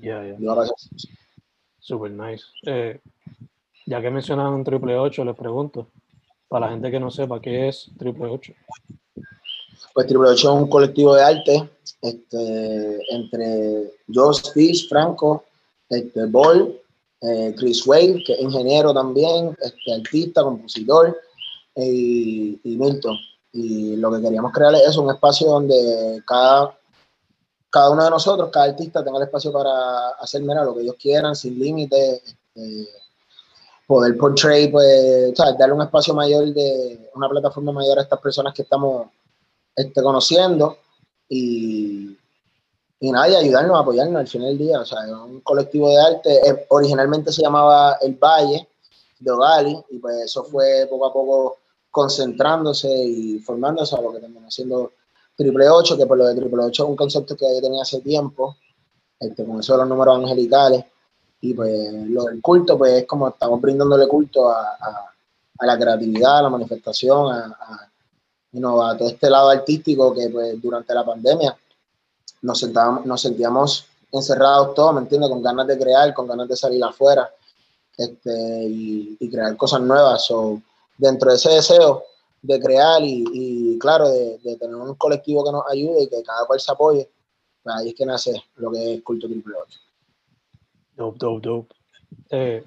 Yeah, 0.00 0.36
yeah. 0.38 0.66
Super 1.80 2.10
nice. 2.10 2.44
Eh, 2.66 3.00
ya 3.86 4.00
que 4.00 4.10
mencionan 4.10 4.64
Triple 4.64 4.96
8, 4.96 5.24
les 5.24 5.36
pregunto, 5.36 5.88
para 6.48 6.66
la 6.66 6.72
gente 6.72 6.90
que 6.90 7.00
no 7.00 7.10
sepa, 7.10 7.40
¿qué 7.40 7.68
es 7.68 7.90
Triple 7.98 8.30
8? 8.30 8.52
Pues 9.94 10.08
Triple 10.08 10.28
8 10.30 10.34
es 10.34 10.60
un 10.62 10.68
colectivo 10.68 11.14
de 11.14 11.22
arte 11.22 11.70
este, 12.02 13.14
entre 13.14 13.92
Josh 14.12 14.50
Fish, 14.52 14.88
Franco, 14.88 15.44
este, 15.88 16.26
Ball, 16.26 16.80
eh, 17.20 17.54
Chris 17.56 17.86
Wade, 17.86 18.24
que 18.26 18.32
es 18.32 18.40
ingeniero 18.40 18.92
también, 18.92 19.56
este, 19.62 19.94
artista, 19.94 20.42
compositor, 20.42 21.16
y, 21.76 22.58
Milton. 22.64 23.16
Y 23.52 23.94
lo 23.96 24.10
que 24.10 24.20
queríamos 24.20 24.52
crear 24.52 24.74
es 24.74 24.96
un 24.96 25.10
espacio 25.10 25.46
donde 25.46 26.20
cada, 26.26 26.76
cada 27.70 27.90
uno 27.90 28.02
de 28.02 28.10
nosotros, 28.10 28.50
cada 28.52 28.66
artista 28.66 29.04
tenga 29.04 29.18
el 29.18 29.24
espacio 29.24 29.52
para 29.52 30.08
hacer 30.20 30.42
lo 30.42 30.74
que 30.74 30.82
ellos 30.82 30.96
quieran, 30.98 31.36
sin 31.36 31.56
límites. 31.56 32.34
Este, 32.54 32.88
poder 33.86 34.16
portray, 34.16 34.68
pues, 34.68 35.34
darle 35.56 35.74
un 35.74 35.82
espacio 35.82 36.14
mayor 36.14 36.52
de 36.52 37.10
una 37.14 37.28
plataforma 37.28 37.70
mayor 37.70 37.98
a 38.00 38.02
estas 38.02 38.18
personas 38.18 38.52
que 38.54 38.62
estamos 38.62 39.06
este, 39.74 40.02
conociendo 40.02 40.78
y, 41.28 42.16
y 43.00 43.10
nada, 43.10 43.28
y 43.28 43.34
ayudarnos, 43.34 43.80
apoyarnos 43.80 44.20
al 44.20 44.28
final 44.28 44.48
del 44.48 44.58
día. 44.58 44.80
O 44.80 44.84
sea, 44.86 44.98
un 45.24 45.40
colectivo 45.40 45.88
de 45.90 46.00
arte, 46.00 46.48
eh, 46.48 46.66
originalmente 46.70 47.32
se 47.32 47.42
llamaba 47.42 47.98
El 48.00 48.14
Valle 48.14 48.68
de 49.18 49.30
Ogali 49.30 49.76
y 49.90 49.98
pues 49.98 50.16
eso 50.24 50.44
fue 50.44 50.86
poco 50.90 51.06
a 51.06 51.12
poco 51.12 51.58
concentrándose 51.90 52.88
y 52.88 53.38
formándose 53.38 53.94
a 53.94 54.00
lo 54.00 54.12
que 54.12 54.20
terminó 54.20 54.50
siendo 54.50 54.92
Triple 55.36 55.68
8, 55.68 55.96
que 55.96 56.06
por 56.06 56.18
lo 56.18 56.26
de 56.26 56.34
Triple 56.34 56.64
8 56.64 56.82
es 56.82 56.88
un 56.88 56.96
concepto 56.96 57.36
que 57.36 57.46
yo 57.46 57.60
tenía 57.60 57.82
hace 57.82 58.00
tiempo, 58.00 58.56
este, 59.18 59.44
con 59.44 59.60
eso 59.60 59.72
de 59.74 59.78
los 59.80 59.88
números 59.88 60.18
angelicales 60.18 60.84
y 61.40 61.52
pues 61.52 61.92
lo 62.08 62.24
del 62.24 62.40
culto, 62.40 62.78
pues 62.78 62.92
es 62.92 63.06
como 63.06 63.28
estamos 63.28 63.60
brindándole 63.60 64.08
culto 64.08 64.50
a, 64.50 64.78
a, 64.80 65.66
la 65.66 65.78
creatividad, 65.78 66.38
a 66.38 66.42
la 66.42 66.48
manifestación, 66.48 67.32
a, 67.32 67.90
a, 68.56 68.96
todo 68.96 69.08
este 69.08 69.30
lado 69.30 69.50
artístico 69.50 70.14
que 70.14 70.28
pues 70.28 70.60
durante 70.60 70.94
la 70.94 71.04
pandemia 71.04 71.56
nos, 72.42 72.58
sentábamos, 72.58 73.06
nos 73.06 73.20
sentíamos 73.20 73.86
encerrados 74.12 74.74
todos, 74.74 74.94
¿me 74.94 75.00
entiendes? 75.00 75.30
Con 75.30 75.42
ganas 75.42 75.66
de 75.66 75.78
crear, 75.78 76.14
con 76.14 76.26
ganas 76.26 76.48
de 76.48 76.56
salir 76.56 76.82
afuera 76.84 77.28
este, 77.96 78.64
y, 78.64 79.16
y 79.18 79.30
crear 79.30 79.56
cosas 79.56 79.80
nuevas. 79.80 80.30
o 80.30 80.60
dentro 80.96 81.30
de 81.30 81.36
ese 81.36 81.50
deseo 81.50 82.04
de 82.42 82.60
crear 82.60 83.02
y, 83.02 83.24
y 83.32 83.78
claro, 83.78 84.08
de, 84.08 84.38
de, 84.38 84.56
tener 84.56 84.76
un 84.76 84.94
colectivo 84.94 85.44
que 85.44 85.52
nos 85.52 85.64
ayude 85.70 86.04
y 86.04 86.08
que 86.08 86.22
cada 86.22 86.46
cual 86.46 86.60
se 86.60 86.70
apoye, 86.70 87.10
pues 87.62 87.76
ahí 87.76 87.88
es 87.88 87.94
que 87.94 88.06
nace 88.06 88.44
lo 88.56 88.70
que 88.70 88.94
es 88.94 89.02
Culto 89.02 89.26
Triple 89.26 89.54
8. 89.66 89.80
Dope, 90.96 91.18
dope, 91.18 91.48
dope. 91.48 91.74
Eh, 92.30 92.62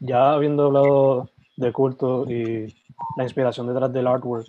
ya 0.00 0.32
habiendo 0.32 0.66
hablado 0.66 1.28
de 1.56 1.72
culto 1.72 2.24
y 2.30 2.74
la 3.16 3.24
inspiración 3.24 3.66
detrás 3.66 3.92
del 3.92 4.06
artwork, 4.06 4.46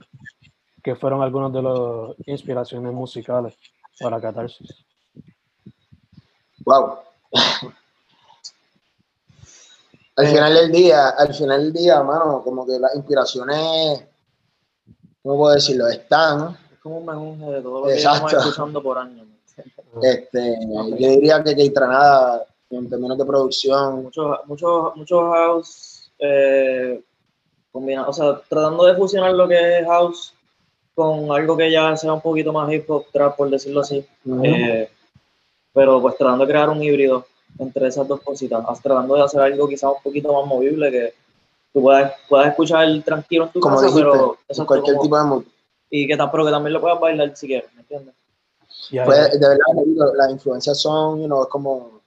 ¿qué 0.83 0.95
fueron 0.95 1.21
algunas 1.21 1.53
de 1.53 1.61
las 1.61 2.27
inspiraciones 2.27 2.93
musicales 2.93 3.57
para 3.99 4.19
Catarsis? 4.19 4.85
Wow. 6.65 6.99
al 10.15 10.27
final 10.27 10.53
del 10.53 10.71
día, 10.71 11.09
al 11.09 11.33
final 11.33 11.63
del 11.63 11.73
día, 11.73 12.03
mano, 12.03 12.41
como 12.43 12.65
que 12.65 12.79
las 12.79 12.95
inspiraciones, 12.95 14.05
¿cómo 15.23 15.37
puedo 15.37 15.55
decirlo? 15.55 15.87
Están. 15.87 16.57
Es 16.73 16.79
como 16.79 16.97
un 16.97 17.05
mensaje 17.05 17.51
de 17.51 17.61
todo 17.61 17.81
lo 17.81 17.87
que 17.87 17.95
estamos 17.95 18.33
escuchando 18.33 18.83
por 18.83 18.97
años. 18.97 19.27
Este, 20.01 20.57
Yo 20.97 21.09
diría 21.09 21.43
que 21.43 21.55
Keitranada 21.55 22.45
en 22.69 22.89
términos 22.89 23.17
de 23.17 23.25
producción. 23.25 24.03
Muchos 24.03 24.37
mucho, 24.45 24.93
mucho 24.95 25.31
house, 25.31 26.11
eh, 26.19 27.01
o 28.07 28.13
sea, 28.13 28.41
tratando 28.47 28.85
de 28.85 28.95
fusionar 28.95 29.33
lo 29.33 29.47
que 29.47 29.79
es 29.79 29.85
house 29.85 30.33
con 30.95 31.31
algo 31.31 31.55
que 31.55 31.71
ya 31.71 31.95
sea 31.95 32.13
un 32.13 32.21
poquito 32.21 32.51
más 32.51 32.71
hip 32.71 32.89
hop 32.89 33.05
trap, 33.11 33.37
por 33.37 33.49
decirlo 33.49 33.81
así. 33.81 34.05
Eh, 34.43 34.89
pero 35.73 36.01
pues 36.01 36.17
tratando 36.17 36.45
de 36.45 36.51
crear 36.51 36.69
un 36.69 36.83
híbrido 36.83 37.25
entre 37.57 37.87
esas 37.87 38.07
dos 38.07 38.21
cositas, 38.21 38.61
tratando 38.81 39.15
de 39.15 39.23
hacer 39.23 39.41
algo 39.41 39.67
quizás 39.67 39.91
un 39.95 40.03
poquito 40.03 40.33
más 40.33 40.45
movible 40.45 40.91
que 40.91 41.13
tú 41.73 41.81
puedas, 41.81 42.13
puedas 42.27 42.49
escuchar 42.49 42.87
tranquilo 43.03 43.45
en 43.45 43.51
tu 43.51 43.59
como 43.59 43.79
casa, 43.79 43.95
pero 43.95 44.37
cualquier 44.65 44.99
tipo 44.99 45.17
de 45.17 45.23
mood. 45.23 45.43
Y 45.89 46.07
que, 46.07 46.17
pero 46.17 46.45
que 46.45 46.51
también 46.51 46.73
lo 46.73 46.81
puedas 46.81 46.99
bailar 46.99 47.35
si 47.35 47.47
quieres, 47.47 47.73
¿me 47.73 47.81
entiendes? 47.81 48.13
Pues, 49.05 49.39
de 49.39 49.47
verdad, 49.47 50.13
las 50.15 50.31
influencias 50.31 50.79
son, 50.79 51.21
you 51.21 51.25
know, 51.25 51.47
como 51.47 51.98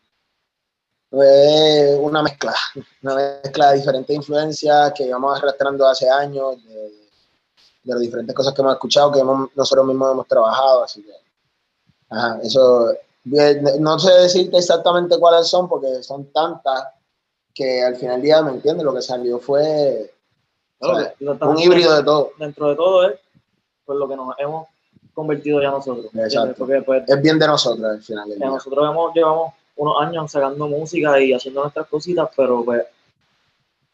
es 1.20 1.98
una 2.00 2.22
mezcla, 2.22 2.54
una 3.02 3.14
mezcla 3.16 3.70
de 3.70 3.78
diferentes 3.78 4.16
influencias 4.16 4.92
que 4.94 5.10
vamos 5.12 5.38
arrastrando 5.38 5.86
hace 5.86 6.08
años, 6.08 6.64
de, 6.64 6.74
de 6.74 7.92
las 7.92 8.00
diferentes 8.00 8.34
cosas 8.34 8.54
que 8.54 8.62
hemos 8.62 8.74
escuchado, 8.74 9.12
que 9.12 9.22
nosotros 9.54 9.86
mismos 9.86 10.12
hemos 10.12 10.26
trabajado, 10.28 10.84
así 10.84 11.02
que, 11.02 11.12
ajá, 12.10 12.38
eso, 12.42 12.94
No 13.80 13.98
sé 13.98 14.12
decirte 14.12 14.58
exactamente 14.58 15.18
cuáles 15.18 15.48
son 15.48 15.68
porque 15.68 16.02
son 16.02 16.32
tantas 16.32 16.84
que 17.54 17.82
al 17.82 17.96
final 17.96 18.16
del 18.16 18.22
día, 18.22 18.42
¿me 18.42 18.52
entiendes? 18.52 18.84
Lo 18.84 18.94
que 18.94 19.02
salió 19.02 19.38
fue 19.38 20.12
o 20.78 20.86
Claro, 20.86 20.98
sea, 20.98 21.14
que 21.14 21.24
lo 21.24 21.32
un 21.48 21.58
híbrido 21.58 21.94
de 21.94 22.02
todo. 22.02 22.30
Dentro 22.38 22.68
de 22.70 22.76
todo 22.76 23.08
es 23.08 23.20
pues, 23.84 23.98
lo 23.98 24.08
que 24.08 24.16
nos 24.16 24.34
hemos 24.38 24.66
convertido 25.14 25.62
ya 25.62 25.70
nosotros. 25.70 26.06
Exacto. 26.14 26.54
Porque 26.58 26.82
pues, 26.82 27.04
Es 27.06 27.22
bien 27.22 27.38
de 27.38 27.46
nosotros 27.46 27.84
al 27.84 28.02
final 28.02 28.28
del 28.28 28.38
día. 28.38 28.48
nosotros 28.48 28.90
hemos, 28.90 29.14
llevamos 29.14 29.52
unos 29.76 30.00
años 30.02 30.30
sacando 30.30 30.68
música 30.68 31.20
y 31.20 31.32
haciendo 31.32 31.62
nuestras 31.62 31.86
cositas, 31.88 32.28
pero 32.36 32.64
pues 32.64 32.82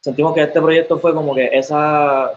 sentimos 0.01 0.35
que 0.35 0.43
este 0.43 0.61
proyecto 0.61 0.99
fue 0.99 1.15
como 1.15 1.35
que 1.35 1.47
esa, 1.53 2.33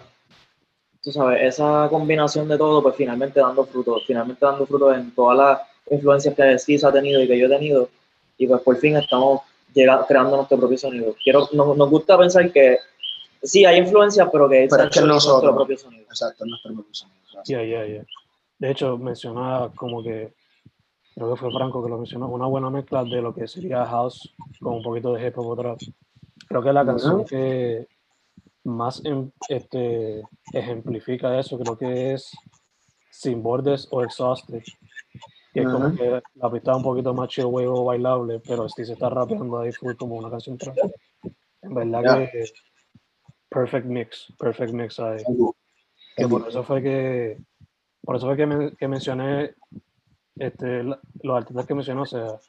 tú 1.01 1.11
sabes, 1.11 1.41
esa 1.41 1.87
combinación 1.89 2.47
de 2.47 2.57
todo, 2.57 2.81
pues 2.83 2.95
finalmente 2.95 3.39
dando 3.39 3.65
frutos, 3.65 4.03
finalmente 4.05 4.45
dando 4.45 4.65
frutos 4.65 4.95
en 4.97 5.11
todas 5.13 5.37
las 5.37 5.61
influencias 5.89 6.35
que 6.35 6.57
Skiz 6.59 6.83
ha 6.83 6.91
tenido 6.91 7.21
y 7.21 7.27
que 7.27 7.37
yo 7.37 7.47
he 7.47 7.49
tenido, 7.49 7.89
y 8.37 8.47
pues 8.47 8.61
por 8.61 8.77
fin 8.77 8.97
estamos 8.97 9.41
llega- 9.73 10.05
creando 10.07 10.35
nuestro 10.37 10.57
propio 10.57 10.77
sonido. 10.77 11.15
Quiero, 11.23 11.47
nos, 11.53 11.77
nos 11.77 11.89
gusta 11.89 12.17
pensar 12.17 12.51
que 12.51 12.77
sí 13.41 13.65
hay 13.65 13.79
influencias, 13.79 14.27
pero 14.31 14.47
que 14.49 14.67
Pero 14.69 14.83
es 14.83 14.89
que 14.89 15.01
nuestro 15.01 15.41
propio 15.55 15.77
sonido. 15.77 16.03
Exacto, 16.03 16.43
es 16.43 16.49
nuestro 16.49 16.73
propio 16.73 16.93
sonido. 16.93 17.17
Ya, 17.45 17.63
ya, 17.63 17.85
ya. 17.85 18.03
De 18.59 18.71
hecho, 18.71 18.97
mencionaba 18.97 19.71
como 19.73 20.03
que, 20.03 20.31
creo 21.15 21.31
que 21.33 21.39
fue 21.39 21.51
Franco 21.51 21.83
que 21.83 21.89
lo 21.89 21.97
mencionó, 21.97 22.27
una 22.29 22.47
buena 22.47 22.69
mezcla 22.69 23.03
de 23.03 23.21
lo 23.21 23.33
que 23.33 23.47
sería 23.47 23.85
house 23.85 24.33
con 24.61 24.75
un 24.75 24.83
poquito 24.83 25.13
de 25.13 25.27
hip 25.27 25.37
hop 25.37 25.47
o 25.47 25.55
trap. 25.55 25.79
Creo 26.47 26.61
que 26.63 26.73
la 26.73 26.85
canción 26.85 27.25
que 27.25 27.87
más 28.63 29.03
em- 29.05 29.31
este, 29.49 30.21
ejemplifica 30.53 31.37
eso, 31.39 31.57
creo 31.59 31.77
que 31.77 32.13
es 32.13 32.31
Sin 33.09 33.41
Bordes 33.43 33.87
o 33.91 34.03
Exhausted. 34.03 34.61
Que 35.53 35.61
es 35.61 35.67
como 35.67 35.93
que 35.93 36.21
la 36.35 36.49
pista 36.49 36.75
un 36.75 36.83
poquito 36.83 37.13
más 37.13 37.27
chill, 37.27 37.45
wave 37.45 37.67
o 37.67 37.83
bailable, 37.83 38.39
pero 38.39 38.69
Steve 38.69 38.85
se 38.85 38.93
está 38.93 39.09
rapeando 39.09 39.59
ahí 39.59 39.71
full 39.73 39.95
como 39.95 40.15
una 40.15 40.29
canción 40.29 40.57
trap. 40.57 40.77
En 41.61 41.73
verdad 41.73 42.03
Ya. 42.03 42.31
que 42.31 42.45
perfect 43.49 43.85
mix, 43.85 44.33
perfect 44.39 44.71
mix 44.71 44.97
ahí. 44.99 45.21
Que 46.15 46.25
por 46.27 46.47
eso 46.47 46.63
fue 46.63 46.81
que, 46.81 47.37
por 48.01 48.15
eso 48.15 48.27
fue 48.27 48.37
que, 48.37 48.45
men- 48.45 48.75
que 48.77 48.87
mencioné 48.87 49.55
este, 50.41 50.83
la- 50.83 50.99
los 51.21 51.37
artistas 51.37 51.65
que 51.65 51.75
mencionó, 51.75 52.01
o 52.03 52.05
sea, 52.05 52.39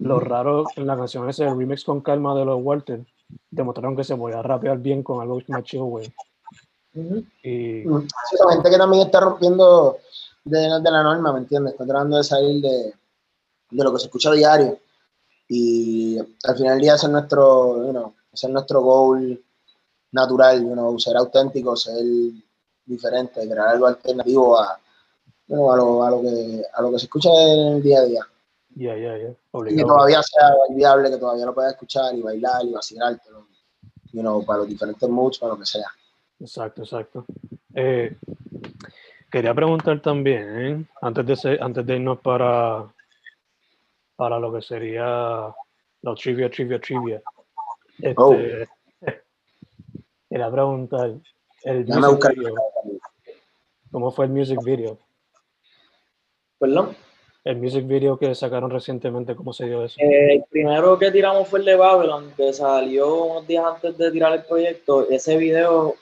lo 0.00 0.20
raro 0.20 0.66
en 0.76 0.86
la 0.86 0.96
canción 0.96 1.28
ese, 1.28 1.44
el 1.44 1.56
remix 1.56 1.84
con 1.84 2.00
calma 2.00 2.34
de 2.34 2.44
los 2.44 2.60
Walter, 2.62 3.04
demostraron 3.50 3.96
que 3.96 4.04
se 4.04 4.16
podía 4.16 4.42
rapear 4.42 4.78
bien 4.78 5.02
con 5.02 5.20
algo 5.20 5.40
más 5.48 5.64
chill, 5.64 5.82
güey. 5.82 6.12
Y 7.42 7.84
Mm, 7.86 8.08
sí, 8.30 8.36
son 8.36 8.50
gente 8.52 8.70
que 8.70 8.78
también 8.78 9.06
está 9.06 9.20
rompiendo 9.20 9.98
de, 10.44 10.58
de 10.58 10.90
la 10.90 11.02
norma, 11.02 11.32
¿me 11.32 11.40
entiendes? 11.40 11.72
Está 11.74 11.84
tratando 11.86 12.16
de 12.16 12.24
salir 12.24 12.62
de, 12.62 12.94
de 13.70 13.84
lo 13.84 13.92
que 13.92 13.98
se 13.98 14.06
escucha 14.06 14.30
a 14.30 14.34
diario. 14.34 14.78
Y 15.48 16.18
al 16.18 16.56
final 16.56 16.74
del 16.74 16.80
día 16.80 16.94
ese 16.94 17.06
es 17.06 17.12
nuestro, 17.12 17.84
you 17.86 17.90
know, 17.92 18.14
ese 18.32 18.46
es 18.48 18.52
nuestro 18.52 18.80
goal 18.82 19.40
natural, 20.12 20.60
you 20.62 20.72
know, 20.72 20.98
ser 20.98 21.16
auténtico, 21.16 21.76
ser 21.76 22.04
diferente, 22.84 23.48
crear 23.48 23.68
algo 23.68 23.86
alternativo 23.86 24.58
a, 24.58 24.78
know, 25.54 25.72
a, 25.72 25.76
lo, 25.76 26.02
a, 26.04 26.10
lo 26.10 26.20
que, 26.22 26.62
a 26.72 26.82
lo 26.82 26.90
que 26.92 26.98
se 26.98 27.04
escucha 27.06 27.30
en 27.30 27.74
el 27.76 27.82
día 27.82 27.98
a 28.00 28.04
día. 28.04 28.20
ya, 28.76 28.96
ya, 28.96 29.16
ya, 29.18 29.28
Y 29.70 29.76
que 29.76 29.82
todavía 29.82 30.22
sea 30.22 30.50
viable, 30.70 31.10
que 31.10 31.16
todavía 31.18 31.46
lo 31.46 31.54
puedas 31.54 31.72
escuchar 31.72 32.14
y 32.14 32.22
bailar 32.22 32.64
y 32.64 32.72
vacilártelo, 32.72 33.46
you 34.12 34.20
know, 34.20 34.44
para 34.44 34.60
los 34.60 34.68
diferentes 34.68 35.08
moods, 35.08 35.38
para 35.38 35.52
lo 35.54 35.58
que 35.58 35.66
sea. 35.66 35.86
Exacto, 36.40 36.82
exacto. 36.82 37.24
Eh, 37.74 38.16
quería 39.30 39.52
preguntar 39.54 40.00
también, 40.00 40.60
¿eh? 40.60 40.84
antes, 41.02 41.26
de 41.26 41.36
ser- 41.36 41.62
antes 41.62 41.84
de 41.84 41.96
irnos 41.96 42.20
para, 42.20 42.86
para 44.16 44.38
lo 44.38 44.52
que 44.52 44.62
sería 44.62 45.52
los 46.02 46.20
trivia, 46.20 46.48
trivia, 46.50 46.80
trivia. 46.80 47.22
Este, 48.00 48.14
Oh. 48.16 48.36
Quería 50.30 50.50
preguntar, 50.50 51.14
el 51.64 51.86
music 51.86 52.28
video, 52.36 52.54
¿cómo 53.90 54.10
fue 54.12 54.26
el 54.26 54.30
music 54.32 54.62
video? 54.62 54.98
Perdón. 56.58 56.96
El 57.44 57.56
music 57.56 57.86
video 57.86 58.18
que 58.18 58.34
sacaron 58.34 58.70
recientemente, 58.70 59.34
¿cómo 59.34 59.52
se 59.52 59.66
dio 59.66 59.84
eso? 59.84 59.96
Eh, 60.00 60.34
el 60.34 60.44
primero 60.50 60.98
que 60.98 61.10
tiramos 61.10 61.48
fue 61.48 61.60
el 61.60 61.64
de 61.64 61.76
Babylon, 61.76 62.32
que 62.36 62.52
salió 62.52 63.24
unos 63.24 63.46
días 63.46 63.64
antes 63.64 63.96
de 63.96 64.10
tirar 64.10 64.32
el 64.34 64.44
proyecto. 64.44 65.08
Ese 65.08 65.36
video, 65.36 65.94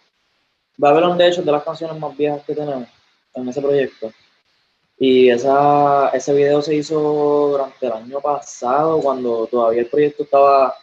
Babylon 0.77 1.16
de 1.19 1.29
hecho 1.29 1.40
es 1.40 1.47
de 1.47 1.53
las 1.53 1.62
canciones 1.62 1.99
más 2.01 2.16
viejas 2.16 2.42
que 2.45 2.55
tenemos 2.55 2.88
en 3.35 3.49
ese 3.49 3.61
proyecto. 3.61 4.11
Y 4.99 5.29
esa, 5.29 6.09
ese 6.09 6.33
video 6.33 6.62
se 6.62 6.75
hizo 6.75 6.99
durante 7.51 7.87
el 7.87 7.92
año 7.92 8.21
pasado, 8.21 8.99
cuando 9.01 9.47
todavía 9.47 9.83
el 9.83 9.88
proyecto 9.88 10.23
estaba 10.23 10.75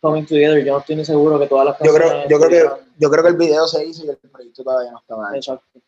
coming 0.00 0.24
together. 0.24 0.62
Yo 0.64 0.72
no 0.72 0.80
estoy 0.80 0.96
ni 0.96 1.04
seguro 1.04 1.38
que 1.38 1.46
todas 1.46 1.66
las 1.66 1.78
Yo 1.78 1.92
canciones... 1.92 2.26
creo, 2.26 2.28
yo, 2.28 2.46
creo 2.46 2.76
que, 2.76 2.82
yo 2.98 3.10
creo 3.10 3.22
que 3.22 3.30
el 3.30 3.36
video 3.36 3.66
se 3.68 3.86
hizo 3.86 4.04
y 4.04 4.08
el 4.08 4.16
proyecto 4.16 4.64
todavía 4.64 4.90
no 4.90 4.98
estaba 4.98 5.36
hecho. 5.36 5.54
Exacto. 5.54 5.87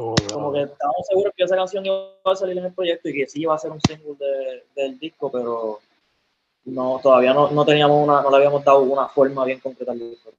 Oh, 0.00 0.14
Como 0.32 0.52
que 0.52 0.62
estábamos 0.62 1.06
seguros 1.08 1.32
que 1.36 1.42
esa 1.42 1.56
canción 1.56 1.84
iba 1.84 1.96
a 2.24 2.36
salir 2.36 2.56
en 2.58 2.66
el 2.66 2.72
proyecto 2.72 3.08
y 3.08 3.14
que 3.14 3.26
sí 3.26 3.40
iba 3.42 3.54
a 3.54 3.58
ser 3.58 3.72
un 3.72 3.80
single 3.80 4.14
de- 4.16 4.62
del 4.76 4.96
disco, 4.98 5.28
pero 5.28 5.80
no, 6.66 7.00
todavía 7.02 7.34
no, 7.34 7.50
no 7.50 7.64
teníamos 7.64 8.04
una, 8.06 8.22
no 8.22 8.30
le 8.30 8.36
habíamos 8.36 8.62
dado 8.64 8.80
una 8.82 9.08
forma 9.08 9.44
bien 9.44 9.58
concreta 9.58 9.90
al 9.90 9.98
disco. 9.98 10.30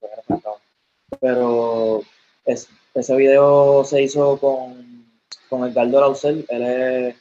Pero 1.19 2.01
es- 2.45 2.69
ese 2.93 3.15
video 3.17 3.83
se 3.83 4.01
hizo 4.01 4.37
con, 4.37 5.05
con 5.49 5.67
Edgardo 5.67 5.99
Lausel, 5.99 6.45
él 6.47 6.61
es, 6.63 7.15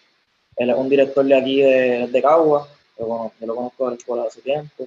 él 0.56 0.70
es 0.70 0.76
un 0.76 0.88
director 0.88 1.24
de 1.24 1.34
aquí 1.36 1.60
de, 1.60 2.06
de 2.06 2.22
Cagua, 2.22 2.68
yo, 2.98 3.06
bueno, 3.06 3.32
yo 3.40 3.46
lo 3.48 3.54
conozco 3.56 3.84
de 3.86 3.90
la 3.90 3.96
escuela 3.96 4.22
hace 4.24 4.42
tiempo. 4.42 4.86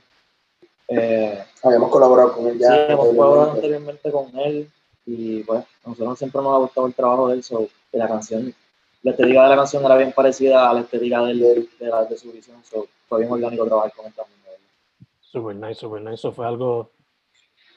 Eh, 0.88 1.44
Habíamos 1.64 1.90
colaborado 1.92 2.34
con 2.34 2.48
él 2.48 2.60
ya. 2.60 2.68
sí, 2.88 2.92
hemos 2.94 3.08
colaborado 3.10 3.52
anteriormente 3.52 4.12
con 4.12 4.40
él 4.40 4.70
y 5.06 5.44
pues 5.44 5.62
a 5.84 5.90
nosotros 5.90 6.18
siempre 6.20 6.42
nos 6.42 6.54
ha 6.56 6.60
gustado 6.60 6.88
el 6.88 6.94
trabajo 6.94 7.28
de 7.28 7.36
él, 7.36 7.44
so, 7.44 7.68
y 7.92 7.98
la 7.98 8.08
canción, 8.08 8.54
la 9.04 9.12
estética 9.12 9.44
de 9.44 9.50
la 9.50 9.56
canción 9.56 9.84
era 9.86 9.98
bien 9.98 10.12
parecida 10.14 10.70
a 10.70 10.74
la 10.74 10.82
estética 10.82 11.24
del- 11.24 11.40
de, 11.80 11.88
la, 11.88 12.06
de 12.06 12.18
su 12.18 12.32
visión, 12.32 12.64
so, 12.64 12.86
fue 13.10 13.20
bien 13.20 13.32
orgánico 13.32 13.66
trabajar 13.66 13.94
con 13.96 14.06
él 14.06 14.14
también. 14.14 14.40
de. 14.44 15.06
Super 15.22 15.56
nice, 15.56 15.76
super 15.76 16.02
nice. 16.02 16.16
Eso 16.16 16.32
fue 16.32 16.46
algo, 16.46 16.90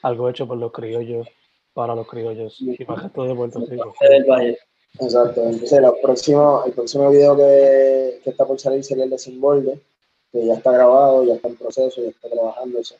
algo 0.03 0.29
hecho 0.29 0.47
por 0.47 0.57
los 0.57 0.71
criollos, 0.71 1.27
para 1.73 1.95
los 1.95 2.07
criollos 2.07 2.57
y 2.61 2.83
para 2.85 3.03
resto 3.03 3.23
de 3.23 3.35
Puerto 3.35 3.59
Rico. 3.67 3.93
Exacto. 4.99 5.41
Entonces, 5.43 5.81
lo 5.81 5.99
próximo, 6.01 6.63
el 6.65 6.71
próximo 6.73 7.09
video 7.09 7.35
que, 7.35 8.21
que 8.23 8.29
está 8.29 8.45
por 8.45 8.57
salir 8.59 8.81
sería 8.83 9.03
el 9.03 9.09
de 9.09 9.17
Sin 9.17 9.41
Borde, 9.41 9.79
que 10.31 10.45
ya 10.45 10.53
está 10.53 10.71
grabado, 10.71 11.25
ya 11.25 11.33
está 11.35 11.47
en 11.49 11.55
proceso, 11.57 12.01
ya 12.01 12.09
está 12.09 12.29
trabajándose. 12.29 12.95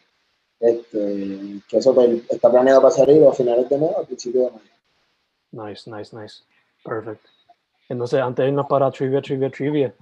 Este, 0.59 1.61
que 1.67 1.77
eso 1.77 1.93
pues, 1.93 2.23
está 2.29 2.49
planeado 2.49 2.81
para 2.81 2.93
salir 2.93 3.25
a 3.25 3.33
finales 3.33 3.69
de 3.69 3.77
mes 3.77 3.91
o 3.95 3.99
a 3.99 4.05
principios 4.05 4.45
de 4.45 4.51
mayo. 4.51 4.71
Nice, 5.51 5.89
nice, 5.89 6.15
nice. 6.15 6.43
Perfect. 6.83 7.25
Entonces, 7.89 8.19
antes 8.19 8.43
de 8.43 8.49
irnos 8.49 8.67
para 8.67 8.91
Trivia, 8.91 9.21
Trivia, 9.21 9.49
Trivia, 9.49 9.95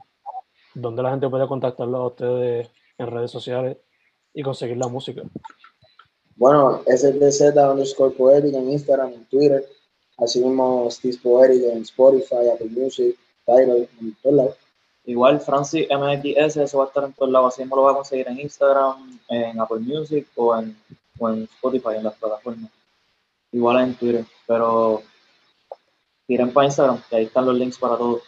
¿dónde 0.74 1.04
la 1.04 1.12
gente 1.12 1.30
puede 1.30 1.48
contactarlo 1.48 1.98
a 1.98 2.08
ustedes 2.08 2.70
en 2.98 3.08
redes 3.08 3.32
sociales 3.32 3.78
y 4.34 4.42
conseguir 4.44 4.78
la 4.78 4.88
música? 4.88 5.24
Bueno, 6.36 6.82
STZ 6.88 7.56
underscore 7.56 8.16
poetic 8.16 8.54
en 8.54 8.72
Instagram, 8.72 9.13
en 9.13 9.26
Twitter. 9.26 9.66
Así 10.18 10.39
mismo 10.39 10.89
Steve 10.92 11.18
Poetic 11.22 11.63
en 11.63 11.82
Spotify, 11.82 12.50
Apple 12.54 12.70
Music, 12.70 13.18
Tidal, 13.46 13.89
en 14.00 14.16
todos 14.22 14.36
lados. 14.36 14.58
Igual 15.06 15.42
Francis 15.42 15.88
MXS, 15.89 16.58
eso 16.58 16.78
va 16.78 16.86
a 16.86 16.88
estar 16.88 17.04
en 17.04 17.13
todos 17.13 17.32
lados, 17.32 17.54
así 17.54 17.62
mismo 17.62 17.76
lo 17.76 17.84
va 17.84 17.92
a 17.92 17.96
conseguir 17.96 18.28
en 18.28 18.39
Instagram, 18.39 19.20
en 19.28 19.60
Apple 19.60 19.80
Music 19.80 20.28
o 20.36 20.58
en, 20.58 20.78
o 21.20 21.30
en 21.30 21.44
Spotify, 21.44 21.98
en 21.98 22.06
las 22.06 22.16
plataformas. 22.16 22.72
Igual 23.52 23.84
en 23.84 23.96
Twitter, 23.96 24.26
pero 24.48 25.04
tiren 26.26 26.54
para 26.54 26.68
Instagram, 26.68 27.02
que 27.10 27.16
ahí 27.18 27.26
están 27.26 27.46
los 27.46 27.56
links 27.56 27.78
para 27.78 27.98
todo. 27.98 28.22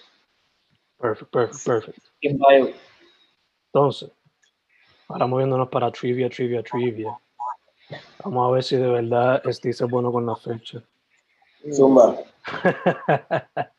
Perfect, 1.00 1.32
perfect, 1.32 1.66
perfect. 1.66 1.98
Entonces, 3.68 4.12
ahora 5.08 5.28
moviéndonos 5.28 5.70
para 5.70 5.92
Trivia, 5.92 6.30
Trivia, 6.30 6.62
Trivia. 6.62 7.18
Vamos 8.24 8.50
a 8.50 8.52
ver 8.54 8.64
si 8.64 8.76
de 8.76 8.88
verdad 8.88 9.42
Steve 9.52 9.72
es 9.72 9.82
bueno 9.90 10.12
con 10.12 10.26
la 10.26 10.36
fecha. 10.36 10.84
Zumba. 11.72 12.18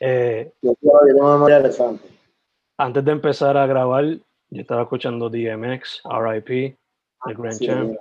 Eh, 0.00 0.52
Yo 0.62 0.76
yo 0.80 0.90
tengo 1.08 1.32
memoria 1.32 1.58
de 1.58 1.64
elefante. 1.70 2.08
Antes 2.78 3.04
de 3.04 3.12
empezar 3.12 3.56
a 3.56 3.66
grabar, 3.66 4.04
yo 4.04 4.60
estaba 4.60 4.82
escuchando 4.82 5.28
DMX, 5.28 6.02
RIP, 6.04 6.78
The 7.26 7.34
Grand 7.34 7.58
Sí, 7.58 7.66
Champ. 7.66 7.96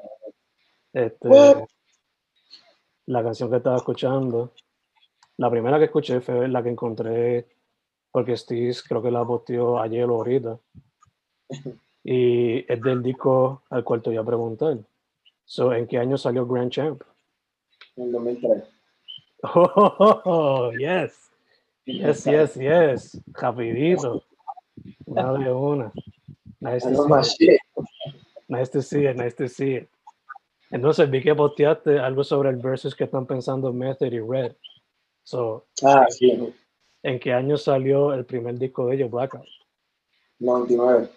Este, 0.93 1.27
What? 1.27 1.65
la 3.07 3.23
canción 3.23 3.49
que 3.49 3.57
estaba 3.57 3.77
escuchando, 3.77 4.53
la 5.37 5.49
primera 5.49 5.77
que 5.79 5.85
escuché 5.85 6.21
fue 6.21 6.47
la 6.47 6.63
que 6.63 6.69
encontré 6.69 7.47
porque 8.11 8.37
Steve 8.37 8.75
creo 8.87 9.01
que 9.01 9.11
la 9.11 9.25
posteó 9.25 9.79
ayer 9.79 10.05
o 10.05 10.15
ahorita. 10.15 10.59
Y 12.09 12.59
es 12.71 12.81
del 12.81 13.03
disco 13.03 13.63
al 13.69 13.83
cual 13.83 14.01
te 14.01 14.11
voy 14.11 14.17
a 14.17 14.23
preguntar. 14.23 14.77
So, 15.43 15.73
¿En 15.73 15.85
qué 15.87 15.97
año 15.97 16.17
salió 16.17 16.47
Grand 16.47 16.71
Champ? 16.71 17.01
En 17.97 18.05
el 18.05 18.11
2003. 18.13 18.63
Oh, 19.43 20.71
yes. 20.71 21.29
Yes, 21.85 22.23
yes, 22.23 22.53
yes. 22.55 23.21
Rapidito. 23.33 24.23
Una 25.05 25.33
de 25.33 25.51
una. 25.51 25.91
Nice 26.59 26.87
to 26.87 26.95
see 26.95 27.09
my 27.09 27.19
it. 27.19 27.25
shit. 27.25 27.59
Nice 28.49 28.71
to 28.71 28.81
see 28.81 29.05
it, 29.05 29.15
nice 29.15 29.35
to 29.35 29.47
see 29.47 29.75
it. 29.75 29.89
Entonces 30.71 31.09
vi 31.09 31.21
que 31.21 31.35
posteaste 31.35 31.99
algo 31.99 32.23
sobre 32.23 32.49
el 32.49 32.57
versus 32.57 32.95
que 32.95 33.05
están 33.05 33.25
pensando 33.25 33.71
Method 33.71 34.11
y 34.11 34.19
Red. 34.19 34.55
So, 35.23 35.65
Ah, 35.83 36.05
sí, 36.09 36.53
¿en 37.03 37.19
qué 37.19 37.33
año 37.33 37.57
salió 37.57 38.13
el 38.13 38.25
primer 38.25 38.57
disco 38.57 38.87
de 38.87 38.95
ellos, 38.95 39.11
Blackout? 39.11 39.45
99. 40.39 41.09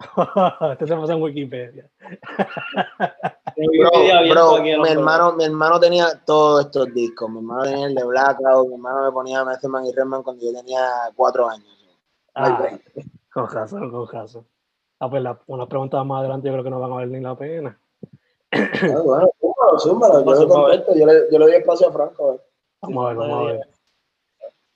este 0.72 0.86
se 0.86 0.96
pasa 0.96 1.12
en 1.12 1.22
Wikipedia. 1.22 1.88
Bro, 3.56 4.62
mi 4.62 4.88
hermano, 4.88 5.32
mi 5.32 5.44
hermano 5.44 5.78
tenía 5.78 6.20
todos 6.24 6.66
estos 6.66 6.92
discos. 6.92 7.30
Mi 7.30 7.38
hermano 7.38 7.62
tenía 7.64 7.86
el 7.86 7.94
de 7.94 8.04
Blackout, 8.04 8.68
mi 8.68 8.74
hermano 8.74 9.04
me 9.04 9.12
ponía 9.12 9.44
Method 9.44 9.68
Man 9.68 9.86
y 9.86 9.92
Redman 9.92 10.22
cuando 10.22 10.44
yo 10.44 10.52
tenía 10.52 10.88
cuatro 11.14 11.48
años. 11.48 11.66
Ah, 12.34 12.58
break. 12.60 12.82
con 13.32 13.48
razón, 13.48 13.90
con 13.90 14.08
razón. 14.08 14.46
Ah, 14.98 15.10
pues 15.10 15.22
la, 15.22 15.38
unas 15.46 15.66
preguntas 15.68 16.04
más 16.06 16.20
adelante 16.20 16.46
yo 16.48 16.52
creo 16.54 16.64
que 16.64 16.70
no 16.70 16.80
van 16.80 16.92
a 16.92 16.94
valer 16.94 17.08
ni 17.10 17.20
la 17.20 17.34
pena. 17.36 17.78
Ah, 18.52 18.58
bueno, 19.04 19.30
zúmbalo, 19.40 19.78
zúmbalo, 19.78 20.14
Zumba, 20.20 20.34
yo 20.40 20.48
contesto, 20.48 20.94
yo 20.94 21.06
le, 21.06 21.12
yo 21.32 21.38
le 21.38 21.44
doy 21.46 21.54
espacio 21.56 21.88
a 21.88 21.92
Franco. 21.92 22.28
a 22.28 22.32
ver. 22.32 22.40
Vamos 22.82 23.04
a 23.04 23.08
ver, 23.08 23.16
vamos 23.16 23.38
a 23.48 23.52
ver. 23.52 23.60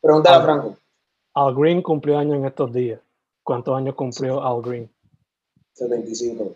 Pregúntale 0.00 0.36
Ah. 0.36 0.40
a 0.40 0.42
Franco. 0.44 0.76
Al 1.34 1.54
Green 1.54 1.82
cumplió 1.82 2.18
años 2.18 2.36
en 2.36 2.44
estos 2.46 2.72
días. 2.72 3.00
¿Cuántos 3.42 3.76
años 3.76 3.94
cumplió 3.94 4.42
Al 4.42 4.62
Green? 4.62 4.90
75. 5.74 6.54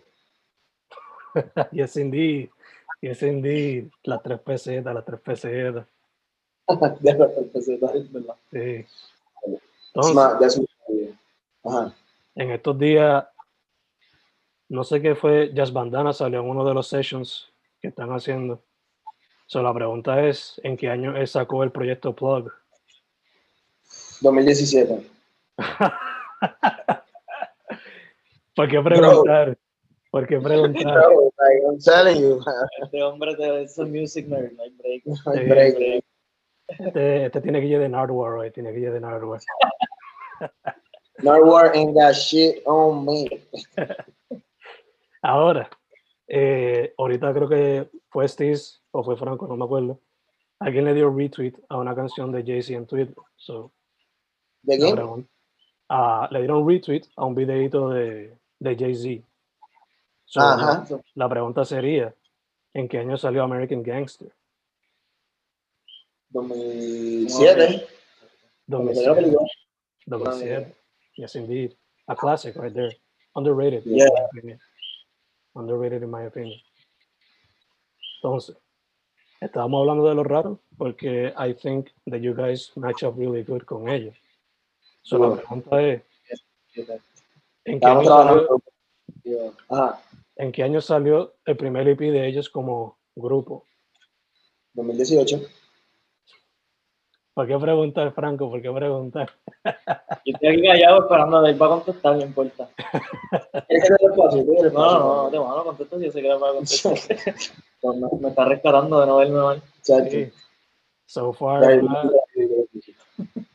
yes, 1.71 1.95
indeed. 1.97 2.49
Yes, 3.01 3.21
indeed. 3.23 3.89
Las 4.03 4.21
tres 4.23 4.39
pesetas, 4.39 4.93
las 4.93 5.05
tres 5.05 5.19
pesetas. 5.21 5.85
Ya 7.01 7.13
lo 7.15 7.25
empecé, 7.31 7.77
¿verdad? 7.77 7.95
Es 7.95 8.11
verdad. 8.11 8.35
Sí. 8.51 8.85
That's 9.93 10.07
Entonces, 10.09 10.15
my- 10.15 10.39
that's 10.39 10.57
my 10.57 10.63
idea. 10.63 10.70
Ajá. 11.63 11.93
en 12.35 12.51
estos 12.51 12.77
días, 12.79 13.25
no 14.69 14.83
sé 14.83 15.01
qué 15.01 15.15
fue, 15.15 15.51
Jazz 15.53 15.71
Bandana 15.73 16.13
salió 16.13 16.39
en 16.39 16.49
uno 16.49 16.65
de 16.65 16.73
los 16.73 16.87
sessions 16.87 17.51
que 17.81 17.89
están 17.89 18.09
haciendo. 18.11 18.63
So, 19.47 19.61
la 19.61 19.73
pregunta 19.73 20.25
es, 20.25 20.59
¿en 20.63 20.77
qué 20.77 20.89
año 20.89 21.15
él 21.17 21.27
sacó 21.27 21.63
el 21.63 21.71
proyecto 21.71 22.15
Plug? 22.15 22.51
2017. 24.21 25.05
¿Por 28.55 28.67
qué 28.69 28.81
preguntar? 28.81 29.57
¿Por 30.09 30.27
qué 30.27 30.39
preguntar? 30.39 30.83
Bro, 30.93 31.31
like, 31.37 31.63
I'm 31.65 31.79
telling 31.79 32.21
you. 32.21 32.39
Este 32.83 33.01
hombre 33.03 33.35
te- 33.35 33.63
es 33.63 33.77
un 33.77 33.91
music 33.91 34.27
nerd, 34.27 34.51
no 34.53 34.63
hay 34.63 34.69
break. 34.71 35.05
no 35.05 35.13
hay 35.31 35.39
Sí, 35.39 35.45
break. 35.49 35.75
break. 35.75 36.03
Este, 36.67 37.25
este 37.25 37.41
tiene 37.41 37.59
que 37.61 37.67
ir 37.67 37.79
de 37.79 37.89
Nardwar 37.89 38.33
hoy, 38.33 38.51
tiene 38.51 38.71
que 38.73 38.79
ir 38.79 38.91
de 38.91 38.99
Nardwar. 39.01 39.39
Nardwar 41.23 41.71
ain't 41.75 41.93
got 41.93 42.15
shit 42.15 42.63
on 42.65 43.05
me. 43.05 43.27
Ahora, 45.23 45.69
eh, 46.27 46.93
ahorita 46.97 47.31
creo 47.33 47.47
que 47.47 47.89
fue 48.09 48.27
Stiz 48.27 48.81
o 48.91 49.03
fue 49.03 49.15
Franco, 49.15 49.47
no 49.47 49.55
me 49.55 49.65
acuerdo. 49.65 49.99
Alguien 50.59 50.85
le 50.85 50.93
dio 50.93 51.13
retweet 51.15 51.53
a 51.69 51.77
una 51.77 51.93
canción 51.95 52.31
de 52.31 52.43
Jay-Z 52.43 52.73
en 52.73 52.85
Twitter. 52.87 53.15
So, 53.35 53.71
¿De 54.63 54.77
la 54.77 54.95
quién? 54.95 55.29
ah, 55.89 56.27
le 56.31 56.39
dieron 56.39 56.67
retweet 56.67 57.03
a 57.15 57.25
un 57.25 57.35
videito 57.35 57.89
de, 57.89 58.37
de 58.59 58.75
Jay-Z. 58.75 59.23
So, 60.25 60.41
Ajá. 60.41 60.85
La 61.15 61.29
pregunta 61.29 61.65
sería, 61.65 62.15
¿en 62.73 62.87
qué 62.87 62.99
año 62.99 63.17
salió 63.17 63.43
American 63.43 63.83
Gangster? 63.83 64.31
2007. 66.29 67.87
Cuando 68.67 68.93
salió 68.93 69.15
la 69.15 69.15
2007. 69.15 69.15
película. 69.15 69.47
2007. 70.05 70.80
Yes, 71.17 71.35
indeed. 71.35 71.75
A 72.07 72.15
classic 72.15 72.55
right 72.55 72.73
there. 72.73 72.91
Underrated, 73.35 73.83
Yeah. 73.85 74.07
in. 74.43 74.59
Underrated, 75.55 76.03
in 76.03 76.09
my 76.09 76.23
opinion. 76.25 76.59
Entonces, 78.21 78.55
estábamos 79.41 79.81
hablando 79.81 80.07
de 80.07 80.15
los 80.15 80.25
raros 80.27 80.59
porque 80.77 81.33
I 81.37 81.53
think 81.53 81.89
that 82.07 82.19
you 82.19 82.33
guys 82.33 82.71
match 82.75 83.03
up 83.03 83.17
really 83.17 83.43
good 83.43 83.63
con 83.65 83.89
ellos. 83.89 84.15
So, 85.03 85.17
la 85.17 85.35
pregunta 85.35 85.81
es, 85.81 86.01
¿en 86.75 86.85
qué, 86.85 86.99
Estábamos 87.75 88.07
año 88.07 88.17
salió, 88.17 88.61
trabajando. 89.23 89.57
Ajá. 89.69 90.01
¿en 90.35 90.51
qué 90.51 90.63
año 90.63 90.81
salió 90.81 91.33
el 91.45 91.57
primer 91.57 91.87
EP 91.87 91.99
de 91.99 92.27
ellos 92.27 92.49
como 92.49 92.97
grupo? 93.15 93.65
2018. 94.73 95.41
¿Por 97.33 97.47
qué 97.47 97.57
preguntar, 97.57 98.11
Franco? 98.13 98.49
¿Por 98.49 98.61
qué 98.61 98.71
preguntar? 98.71 99.31
Yo 100.25 100.33
estoy 100.33 100.49
aquí 100.49 100.61
callado 100.63 101.03
esperando 101.03 101.37
a 101.37 101.41
ver, 101.41 101.61
va 101.61 101.65
a 101.65 101.69
contestar, 101.69 102.15
no 102.17 102.23
importa. 102.23 102.69
¿Quieres 103.67 104.73
No, 104.73 104.91
no, 104.91 104.99
no, 104.99 105.23
no, 105.23 105.29
te 105.29 105.39
mando 105.39 105.63
contesta 105.63 105.97
si 105.97 106.05
yo 106.05 106.11
sé 106.11 106.21
que 106.21 106.33
va 106.33 106.49
a 106.49 106.53
contestar. 106.53 106.93
Me, 107.83 108.19
me 108.19 108.29
está 108.29 108.45
rescatando 108.45 108.99
de 108.99 109.07
no 109.07 109.17
verme 109.17 109.39
mal. 109.39 109.61
Sí. 109.81 110.31
So 111.07 111.33
far, 111.33 111.63
va, 111.83 112.03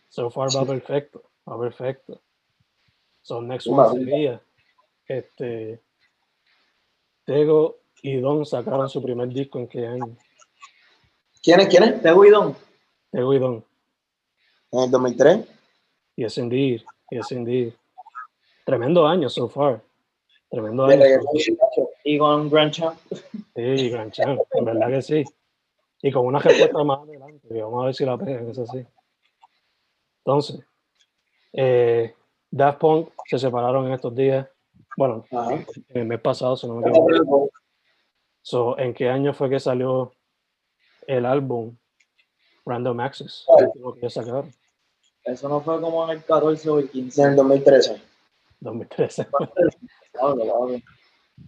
so 0.09 0.31
far 0.31 0.49
va 0.49 0.65
perfecto. 0.67 1.23
Va 1.49 1.57
perfecto. 1.61 2.21
So 3.23 3.41
next 3.41 3.69
one 3.69 4.05
sería, 4.05 4.43
este, 5.07 5.81
Tego 7.25 7.79
y 8.03 8.17
Don 8.17 8.45
sacaron 8.45 8.89
su 8.89 9.01
primer 9.01 9.29
disco 9.29 9.61
en 9.61 9.69
qué 9.69 9.87
año. 9.87 10.17
¿Quiénes? 11.41 11.69
¿Quiénes? 11.69 12.03
Tego 12.03 12.25
y 12.25 12.31
Don. 12.31 12.66
En 13.17 14.81
el 14.81 14.91
2003. 14.91 15.49
Yes, 16.17 16.37
indeed. 16.37 16.83
Yes, 17.11 17.33
indeed. 17.33 17.73
Tremendo 18.67 19.07
año 19.07 19.31
so 19.31 19.49
far. 19.49 19.81
Tremendo 20.51 20.85
año. 20.85 21.03
Y 22.05 22.19
con 22.19 22.51
Grand 22.51 22.73
Champ. 22.73 22.99
Sí, 23.55 23.89
Gran 23.89 24.11
Champ, 24.11 24.43
en 24.53 24.65
verdad 24.67 24.89
que 24.89 25.03
sí. 25.03 25.25
Y 26.03 26.13
con 26.13 26.27
una 26.27 26.41
respuesta 26.41 26.85
más 26.85 27.01
adelante, 27.01 27.63
vamos 27.63 27.83
a 27.83 27.87
ver 27.87 27.95
si 27.95 28.05
la 28.05 28.19
pegan, 28.19 28.51
eso 28.51 28.67
sí. 28.67 28.87
Entonces, 30.19 30.61
eh, 31.55 32.15
Daft 32.51 32.79
Punk 32.79 33.09
se 33.25 33.39
separaron 33.39 33.87
en 33.87 33.93
estos 33.93 34.15
días. 34.15 34.47
Bueno, 34.95 35.25
Ajá. 35.31 35.55
en 35.55 35.67
el 35.95 36.05
mes 36.05 36.21
pasado, 36.21 36.55
si 36.55 36.67
no 36.67 36.75
me 36.75 36.91
equivoco. 36.91 37.51
So, 38.43 38.79
¿En 38.79 38.93
qué 38.93 39.09
año 39.09 39.33
fue 39.33 39.49
que 39.49 39.59
salió 39.59 40.13
el 41.07 41.25
álbum 41.25 41.77
Random 42.67 43.01
Access? 43.01 43.45
Último 43.49 43.95
que 43.95 44.11
sacaron, 44.11 44.51
Eso 45.25 45.49
no 45.49 45.61
fue 45.61 45.81
como 45.81 46.05
en 46.05 46.19
el 46.19 46.25
14 46.25 46.69
o 46.69 46.79
el 46.81 46.91
15. 46.91 47.23
En 47.23 47.29
el 47.31 47.37
2013. 47.37 48.03
2013. 48.61 49.27
Hablo, 50.21 50.55
hablo. 50.57 50.79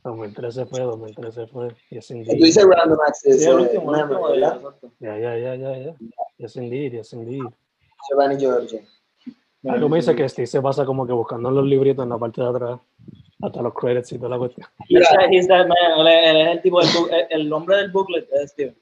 2013 0.04 0.66
fue, 0.66 0.80
2013 0.80 1.46
fue. 1.46 1.74
Yes, 1.90 2.08
Tú 2.08 2.14
indeed. 2.14 2.44
dices 2.44 2.64
Random 2.66 2.98
Access. 3.06 3.42
Sí, 3.42 3.48
el 3.48 3.58
eh, 3.58 3.62
último, 3.62 3.94
el 3.94 4.06
Memory, 4.06 4.14
último 4.14 4.28
¿verdad? 4.28 4.60
Ya, 5.00 5.18
ya, 5.18 5.38
ya, 5.38 5.54
ya, 5.54 5.78
ya. 5.78 5.94
Yes, 6.36 6.56
indeed, 6.56 6.92
yes, 6.92 7.12
indeed. 7.14 7.42
Giovanni 8.10 8.36
Giorgio. 8.36 8.80
Algo 9.66 9.88
me 9.88 9.96
dice 9.96 10.14
que 10.14 10.28
Steve 10.28 10.46
se 10.46 10.60
pasa 10.62 10.84
como 10.84 11.06
que 11.06 11.12
buscando 11.12 11.50
los 11.50 11.64
libritos 11.64 12.02
en 12.04 12.10
la 12.10 12.18
parte 12.18 12.40
de 12.42 12.48
atrás, 12.48 12.78
hasta 13.42 13.62
los 13.62 13.74
credits 13.74 14.12
y 14.12 14.18
toda 14.18 14.28
la 14.30 14.38
cuestión. 14.38 14.68
Él, 14.88 15.02
es- 15.02 15.48
el 15.50 16.62
tipo 16.62 16.80
el, 16.80 16.86
el 17.30 17.48
nombre 17.48 17.76
del 17.78 17.90
booklet 17.90 18.28
es 18.32 18.50
Steven. 18.52 18.76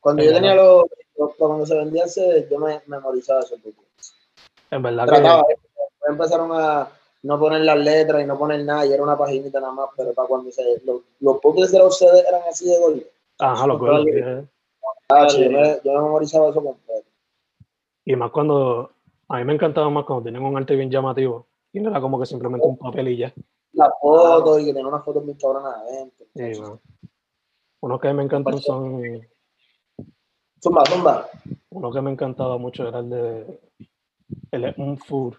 Cuando 0.00 0.22
yo 0.24 0.32
tenía 0.34 0.54
los- 0.54 0.84
cuando 1.14 1.66
se 1.66 1.76
vendía 1.76 2.06
CD, 2.06 2.48
yo 2.50 2.58
me 2.58 2.80
memorizaba 2.86 3.40
esos 3.40 3.62
booklets. 3.62 4.14
En 4.70 4.82
verdad 4.82 5.06
Trataba, 5.06 5.44
que 5.46 5.52
¿eh? 5.54 5.56
Después 5.56 6.10
empezaron 6.10 6.50
a 6.52 6.88
no 7.22 7.38
poner 7.38 7.62
las 7.62 7.78
letras 7.78 8.22
y 8.22 8.26
no 8.26 8.38
poner 8.38 8.64
nada, 8.64 8.84
y 8.84 8.92
era 8.92 9.02
una 9.02 9.16
paginita 9.16 9.60
nada 9.60 9.72
más, 9.72 9.88
pero 9.96 10.12
para 10.12 10.28
cuando 10.28 10.50
se, 10.50 10.62
los, 10.84 11.00
los 11.20 11.40
booklets 11.40 11.72
de 11.72 11.78
los 11.78 11.96
CD 11.98 12.20
eran 12.28 12.42
así 12.48 12.68
de 12.68 12.78
gol. 12.78 13.06
ajá, 13.38 13.66
los 13.66 13.80
la- 13.80 14.40
eh. 14.40 14.48
Ah, 15.08 15.28
sí, 15.28 15.44
yo, 15.44 15.50
me, 15.50 15.80
yo 15.84 15.92
me 15.92 16.00
memorizaba 16.02 16.48
eso 16.50 16.62
completo. 16.62 17.08
Y 18.04 18.16
más 18.16 18.30
cuando, 18.30 18.90
a 19.28 19.38
mí 19.38 19.44
me 19.44 19.54
encantaba 19.54 19.88
más 19.90 20.04
cuando 20.04 20.24
tenían 20.24 20.44
un 20.44 20.56
arte 20.56 20.74
bien 20.76 20.90
llamativo 20.90 21.46
y 21.72 21.80
no 21.80 21.90
era 21.90 22.00
como 22.00 22.18
que 22.20 22.26
simplemente 22.26 22.66
un 22.66 22.76
papel 22.76 23.08
y 23.08 23.16
ya. 23.18 23.32
Las 23.72 23.90
fotos 24.00 24.60
y 24.60 24.66
que 24.66 24.72
tenía 24.72 24.86
unas 24.88 25.04
fotos 25.04 25.24
bien 25.24 25.36
cabronas 25.38 25.74
adentro. 25.76 26.26
Sí, 26.34 26.60
man. 26.60 26.80
Unos 27.80 28.00
que 28.00 28.12
me 28.12 28.22
encantan 28.22 28.60
son, 28.60 29.26
Zumba, 30.64 30.82
zumba. 30.86 31.28
uno 31.68 31.92
que 31.92 32.00
me 32.00 32.10
encantaba 32.10 32.56
mucho 32.56 32.88
era 32.88 33.00
el 33.00 33.10
de, 33.10 33.60
el 34.50 34.74
Un 34.78 34.96
Food 34.96 35.34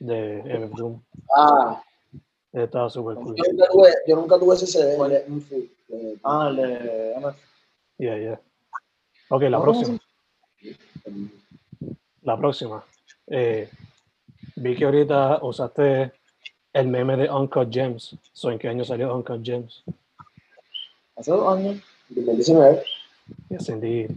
de 0.00 0.68
Doom. 0.76 1.00
Ah, 1.36 1.80
Estaba 2.52 2.90
súper 2.90 3.14
cool. 3.14 3.36
yo 3.36 3.44
nunca 3.52 3.66
tuve, 3.70 3.88
yo 4.08 4.16
nunca 4.16 4.38
tuve 4.40 4.54
ese 4.56 4.66
CD. 4.66 4.94
el 4.96 5.10
de 5.10 5.24
un 5.28 5.40
food, 5.40 5.64
Ah, 6.24 6.48
el 6.50 6.56
de 6.56 7.14
MF. 7.20 7.36
Yeah, 7.98 8.18
yeah. 8.18 8.40
Ok, 9.28 9.42
la 9.42 9.58
¿Cómo 9.58 9.62
próxima. 9.72 9.98
La 12.22 12.36
próxima. 12.36 12.84
Eh, 13.28 13.70
vi 14.56 14.74
que 14.74 14.84
ahorita 14.84 15.38
usaste 15.44 16.12
el 16.72 16.88
meme 16.88 17.16
de 17.16 17.30
Uncut 17.30 17.72
Gems. 17.72 18.16
So, 18.32 18.50
¿En 18.50 18.58
qué 18.58 18.66
año 18.66 18.84
salió 18.84 19.14
Uncut 19.14 19.44
Gems? 19.44 19.84
Hace 21.14 21.30
dos 21.30 21.56
años. 21.56 21.80
2019. 22.08 22.82
Yes, 23.48 23.68
indeed. 23.68 24.10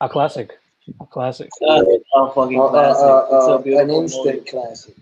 A 0.00 0.08
classic. 0.08 0.58
A 1.00 1.06
classic. 1.06 1.48
Ah, 1.68 1.80
a 2.16 2.30
fucking 2.32 2.58
Uh, 2.58 2.64
uh, 2.64 2.70
classic. 2.70 3.04
uh, 3.04 3.36
It's 3.36 3.48
a 3.48 3.76
uh, 3.76 3.80
an 3.82 3.90
instant 3.90 4.24
movie. 4.36 4.50
classic. 4.50 4.96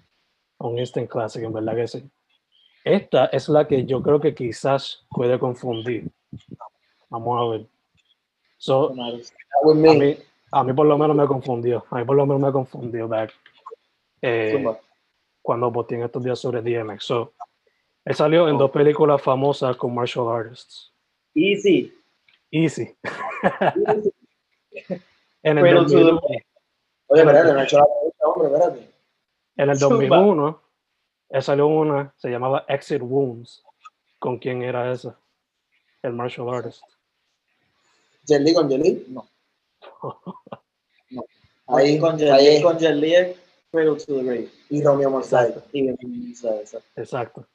Un 0.59 0.79
instant 0.79 1.09
classic, 1.09 1.43
en 1.45 1.53
verdad 1.53 1.75
que 1.77 1.87
sí. 1.89 2.11
Esta 2.85 3.27
es 3.27 3.49
la 3.49 3.67
que 3.67 3.85
yo 3.85 4.01
creo 4.03 4.21
que 4.21 4.35
quizás 4.35 5.05
puede 5.11 5.39
confundir. 5.39 6.11
Vamos 7.11 7.39
a 7.41 7.51
ver. 7.51 7.67
So, 8.59 8.91
With 9.63 9.87
a 9.89 9.95
mí, 9.95 10.17
a 10.53 10.65
mí 10.65 10.73
por 10.73 10.87
lo 10.87 10.97
menos 10.97 11.17
me 11.17 11.27
confundió. 11.27 11.85
A 11.91 11.97
mí 11.99 12.05
por 12.05 12.17
lo 12.17 12.25
menos 12.27 12.41
me 12.43 12.53
confundió 12.53 13.07
back. 13.09 13.33
eh, 14.23 14.65
cuando 15.43 15.87
en 15.91 16.03
estos 16.03 16.25
días 16.25 16.39
sobre 16.39 16.63
DMX. 16.63 17.05
So, 17.05 17.33
él 18.05 18.15
salió 18.15 18.49
en 18.49 18.57
Oh. 18.57 18.61
dos 18.61 18.71
películas 18.71 19.21
famosas 19.23 19.77
con 19.77 19.95
martial 19.95 20.29
artists. 20.29 20.93
Easy. 21.35 21.93
Easy. 22.51 22.97
En 25.43 25.59
el, 25.59 25.65
Cradle 25.65 25.83
to 25.85 25.89
the 25.89 26.03
2001, 26.03 26.21
Oye, 27.09 27.21
espérate, 27.23 27.53
no 27.53 27.61
he 27.61 27.65
hecho 27.65 27.79
la 27.79 27.85
pregunta, 27.85 28.27
hombre, 28.27 28.49
espérate. 28.49 28.91
en 29.57 29.71
el 29.71 29.79
Zumba. 29.79 29.97
2001, 30.19 30.63
él 31.29 31.43
salió 31.43 31.67
una, 31.69 32.15
se 32.17 32.31
llamaba 32.31 32.65
Exit 32.69 33.03
Wounds. 33.03 33.63
¿Con 34.19 34.39
quién 34.39 34.63
era 34.63 34.91
esa? 34.93 35.19
El 36.03 36.13
martial 36.15 36.49
artist. 36.53 36.83
Jelly 38.27 38.55
con 38.55 38.69
Jelly. 38.69 39.07
No. 41.09 41.23
Ahí, 41.69 41.99
con 41.99 42.19
Jet 42.19 42.31
ahí 42.31 42.57
Li, 42.57 42.63
con 42.63 42.79
Jet 42.79 42.95
Li 42.97 43.15
es 43.15 43.37
Cradle 43.71 43.97
to 43.97 44.07
the 44.07 44.23
Grave. 44.25 44.49
y 44.71 44.83
Romeo 44.83 45.11
Mosaic. 45.11 45.57
Y. 45.73 45.89
Exacto. 46.97 47.47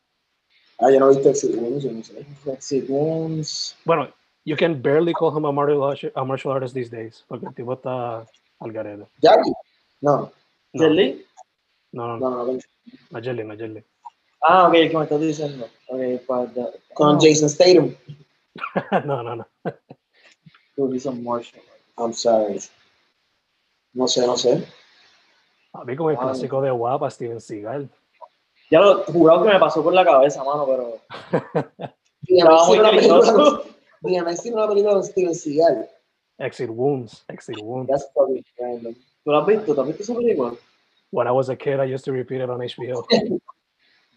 Ah, 0.79 0.89
yo 0.89 0.99
no 0.99 1.11
he 1.11 1.15
visto 1.15 1.29
Exit 1.29 1.55
Wounds, 1.55 1.83
yo 1.83 1.91
no 1.91 2.03
sé. 2.03 2.25
Exit 2.45 2.89
Wounds. 2.89 3.77
Bueno, 3.85 4.13
you 4.45 4.55
can 4.55 4.81
barely 4.81 5.13
call 5.13 5.35
him 5.35 5.45
a 5.45 5.51
martial, 5.51 5.81
arti- 5.83 6.11
a 6.15 6.25
martial 6.25 6.51
artist 6.51 6.73
these 6.73 6.89
days, 6.89 7.23
porque 7.27 7.45
el 7.47 7.53
tipo 7.53 7.73
está 7.73 8.25
al 8.59 8.71
garete. 8.71 9.05
Jackie. 9.21 9.53
No, 10.01 10.31
Li. 10.73 11.25
no, 11.91 12.07
no, 12.07 12.17
no, 12.17 12.45
no, 13.11 13.21
Jelly, 13.21 13.43
no 13.43 13.55
Jelly. 13.55 13.83
Ah, 14.41 14.67
ok, 14.67 14.73
¿qué 14.73 14.97
me 14.97 15.03
estás 15.03 15.19
diciendo? 15.21 15.65
Ok, 15.87 15.99
pues. 16.25 16.53
the- 16.55 16.79
Con 16.93 17.13
no, 17.15 17.19
Jason 17.21 17.49
Statham. 17.49 17.95
no, 19.05 19.21
no, 19.23 19.35
no. 19.35 19.47
dude, 20.75 20.95
he's 20.95 21.05
a 21.05 21.11
martial. 21.11 21.61
I'm 21.97 22.13
sorry. 22.13 22.59
No 23.93 24.07
sé, 24.07 24.25
no 24.25 24.35
sé. 24.37 24.65
A 25.73 25.83
mí 25.85 25.95
como 25.95 26.09
el 26.09 26.17
Ah. 26.17 26.21
clásico 26.21 26.61
de 26.61 26.71
guapa, 26.71 27.09
Steven 27.11 27.39
Seagal. 27.39 27.89
Ya 28.71 28.79
lo 28.79 29.03
jurado 29.03 29.43
que 29.43 29.49
me 29.49 29.59
pasó 29.59 29.83
por 29.83 29.93
la 29.93 30.03
cabeza, 30.05 30.43
mano, 30.43 30.65
pero. 30.65 30.97
Estaba 32.27 32.65
muy 32.67 32.79
cariñoso. 32.79 33.65
DMX 34.01 34.41
tiene 34.41 34.57
una 34.57 34.67
película 34.67 34.93
con 34.93 35.03
Steven 35.03 35.35
Seagal. 35.35 35.89
Exit 36.39 36.69
Wounds, 36.69 37.23
Exit 37.29 37.61
Wounds. 37.61 37.89
That's 37.89 38.11
fucking 38.13 38.43
random. 38.59 38.95
¿Tú 39.23 39.31
lo 39.31 39.39
has 39.39 39.47
visto? 39.47 39.75
¿Tú 39.75 39.81
has 39.81 39.87
visto 39.87 40.03
esa 40.03 40.15
película? 40.15 40.53
When 41.11 41.27
I 41.27 41.31
was 41.31 41.49
a 41.49 41.55
kid, 41.55 41.79
I 41.79 41.93
used 41.93 42.05
to 42.05 42.11
repeat 42.11 42.41
it 42.41 42.49
on 42.49 42.59
HBO. 42.59 43.05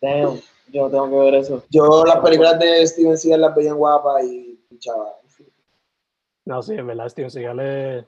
Damn, 0.00 0.40
yo 0.72 0.88
tengo 0.88 1.10
que 1.10 1.16
ver 1.16 1.34
eso. 1.34 1.64
Yo 1.70 2.04
las 2.04 2.18
películas 2.20 2.58
de 2.58 2.86
Steven 2.86 3.18
Seagal 3.18 3.42
las 3.42 3.54
veía 3.54 3.70
en 3.70 3.76
guapa 3.76 4.22
y 4.22 4.58
pinchaba. 4.68 5.16
No, 6.46 6.62
sí, 6.62 6.74
en 6.74 6.86
verdad, 6.86 7.08
Steven 7.08 7.30
Seagal 7.30 7.60
es, 7.60 8.04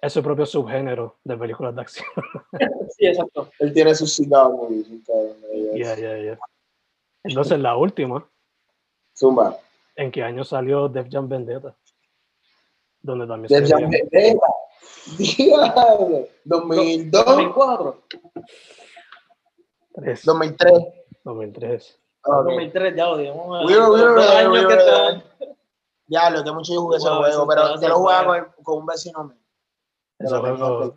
es 0.00 0.12
su 0.12 0.22
propio 0.22 0.46
subgénero 0.46 1.16
de 1.24 1.36
películas 1.36 1.74
de 1.74 1.80
acción. 1.80 2.06
Sí, 2.96 3.06
exacto. 3.06 3.50
Él 3.58 3.72
tiene 3.72 3.92
sus 3.92 4.14
cigar 4.14 4.48
movies. 4.50 4.86
Yeah, 5.74 5.96
yeah, 5.96 6.16
yeah. 6.16 6.38
Entonces, 7.24 7.58
la 7.58 7.76
última, 7.76 8.24
Zumba. 9.16 9.58
¿En 9.96 10.10
qué 10.12 10.22
año 10.22 10.44
salió 10.44 10.88
Def 10.88 11.08
Jam 11.10 11.28
Vendetta? 11.28 11.76
Donde 13.02 13.26
también 13.26 13.48
Def 13.48 13.68
se 13.68 13.72
Jam 13.74 13.90
Vendetta. 13.90 14.46
Diablo. 15.18 16.26
2002, 16.44 17.24
2004. 17.24 18.02
2003. 19.96 20.24
2003. 20.24 20.72
2003. 21.24 22.00
Ok. 22.26 22.44
2003, 22.46 22.96
ya 22.96 23.06
lo 23.06 23.16
digamos. 23.18 23.64
We 23.66 23.78
were- 23.78 23.90
we 23.90 24.02
were 24.02 24.14
Dos 24.14 24.26
there, 24.26 24.38
años 24.38 24.52
we 24.52 24.60
que 24.60 24.66
were 24.66 24.78
están- 24.78 25.24
Ya, 26.06 26.30
lo 26.30 26.44
que 26.44 26.52
mucho 26.52 26.74
yo 26.74 26.80
jugué 26.82 26.96
ese 26.98 27.08
juego, 27.08 27.46
pero 27.46 27.80
yo 27.80 27.88
lo 27.88 27.96
jugaba 27.96 28.52
con, 28.54 28.62
con 28.64 28.78
un 28.80 28.86
vecino 28.86 29.24
mío. 29.24 29.38
Ese 30.18 30.36
juego, 30.36 30.96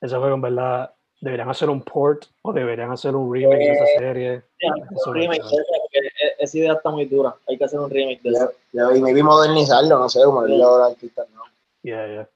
ese 0.00 0.16
juego, 0.16 0.34
en 0.34 0.40
verdad, 0.40 0.94
deberían 1.20 1.50
hacer 1.50 1.68
un 1.68 1.82
port 1.82 2.24
o 2.42 2.52
deberían 2.52 2.90
hacer 2.90 3.14
un 3.14 3.32
remake 3.32 3.58
de 3.58 3.72
esa 3.72 3.86
serie. 3.98 4.42
Sí, 4.58 4.66
Eso 4.96 5.10
un 5.10 5.16
remake 5.16 5.40
esa, 5.40 5.50
porque 5.50 5.98
e- 5.98 6.34
esa 6.38 6.58
idea 6.58 6.72
está 6.74 6.90
muy 6.90 7.04
dura. 7.06 7.34
Hay 7.48 7.58
que 7.58 7.64
hacer 7.64 7.78
un 7.80 7.90
remake 7.90 8.20
de 8.22 8.30
eso. 8.30 8.52
Ya, 8.72 8.90
ya, 8.90 8.96
y 8.96 9.02
me 9.02 9.12
vi 9.12 9.22
modernizarlo, 9.22 9.98
no 9.98 10.08
sé, 10.08 10.22
como 10.24 10.44
el 10.44 10.62
ahora 10.62 10.86
artista, 10.86 11.24
¿no? 11.34 11.42
Yeah, 11.82 12.06
yeah. 12.06 12.28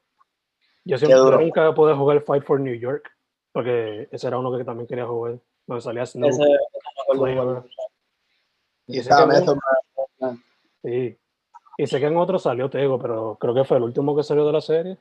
Yo 0.84 0.98
siempre 0.98 1.18
duro. 1.18 1.38
yo 1.38 1.44
nunca 1.46 1.74
pude 1.74 1.94
jugar 1.94 2.20
Fight 2.22 2.44
for 2.44 2.60
New 2.60 2.74
York, 2.74 3.10
porque 3.52 4.08
ese 4.12 4.26
era 4.26 4.38
uno 4.38 4.56
que 4.56 4.64
también 4.64 4.86
quería 4.86 5.06
jugar. 5.06 5.38
Donde 5.66 5.80
salía 5.80 6.04
Snoop. 6.04 6.28
Ese, 6.30 6.42
ese 6.42 7.34
no. 7.34 7.64
Y 8.86 8.94
sé, 8.94 9.00
Estaba 9.00 9.32
que 9.32 9.50
un- 10.20 10.42
sí. 10.82 11.18
y 11.78 11.86
sé 11.86 12.00
que 12.00 12.06
en 12.06 12.16
otro 12.18 12.38
salió 12.38 12.68
Tego, 12.68 12.98
pero 12.98 13.38
creo 13.40 13.54
que 13.54 13.64
fue 13.64 13.78
el 13.78 13.84
último 13.84 14.14
que 14.14 14.22
salió 14.22 14.44
de 14.44 14.52
la 14.52 14.60
serie. 14.60 14.98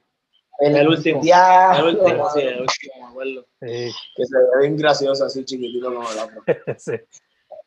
El 0.59 0.87
último. 0.87 1.21
Ya, 1.23 1.75
El 1.77 1.97
último, 1.97 2.29
sí, 2.29 2.41
el 2.41 2.61
último, 2.61 2.93
me 2.99 3.05
acuerdo. 3.05 3.45
Sí, 3.61 3.91
Que 4.15 4.25
se 4.25 4.37
ve 4.37 4.45
bien 4.61 4.77
gracioso, 4.77 5.25
así 5.25 5.43
chiquitito 5.43 5.93
como 5.93 6.09
el 6.09 6.19
otro. 6.19 6.43
sí. 6.77 6.93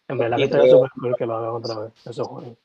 En 0.08 0.18
verdad 0.18 0.36
que 0.36 0.44
estaría 0.44 0.70
súper 0.70 0.90
cool 1.00 1.16
que 1.16 1.26
lo 1.26 1.36
hagan 1.36 1.50
otra 1.50 1.78
vez, 1.80 1.92
esos 2.04 2.28
juegos. 2.28 2.56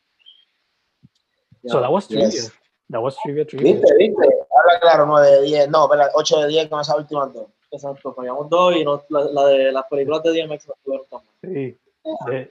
Ya. 1.64 1.72
So 1.72 1.82
that 1.82 1.92
was 1.92 2.08
trivia. 2.08 2.30
Yes. 2.30 2.54
That 2.90 3.02
was 3.02 3.18
trivia 3.24 3.46
trivia. 3.46 3.74
¿Viste? 3.74 3.96
¿Viste? 3.98 4.24
Habla 4.24 4.80
claro, 4.80 5.06
9 5.08 5.32
de 5.32 5.42
10. 5.44 5.70
No, 5.70 5.86
espera, 5.86 6.12
8 6.14 6.42
de 6.42 6.48
10 6.48 6.70
con 6.70 6.82
esas 6.82 6.98
últimas 6.98 7.34
dos. 7.34 7.48
Exacto, 7.72 8.14
fallamos 8.14 8.50
dos 8.50 8.76
y 8.76 8.84
no, 8.84 9.04
la, 9.10 9.24
la 9.26 9.46
de 9.46 9.72
las 9.72 9.86
películas 9.88 10.22
de 10.24 10.32
DMX 10.32 10.68
no 10.68 10.74
estuvieron 10.74 11.08
tan. 11.10 11.22
Sí. 11.42 11.78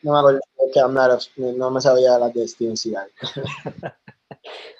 No 0.02 0.12
me 0.12 0.18
acuerdo, 0.18 0.40
que 0.72 1.52
no 1.52 1.70
me 1.70 1.80
sabía 1.80 2.18
las 2.18 2.32
de 2.32 2.46
Steven 2.46 2.76
Seagal. 2.76 3.10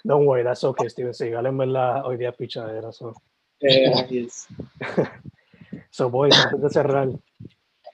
don't 0.05 0.27
worry, 0.27 0.43
that's 0.43 0.65
okay, 0.65 0.89
Steven 0.89 1.15
Seagal 1.15 1.47
en 1.47 1.59
verdad 1.59 2.05
hoy 2.05 2.17
día 2.17 2.33
pichadera. 2.33 2.93
So. 2.93 3.15
Eh, 3.61 4.07
yes. 4.09 4.49
so 5.91 6.09
boys, 6.09 6.35
antes 6.35 6.61
de 6.61 6.71
cerrar, 6.71 7.09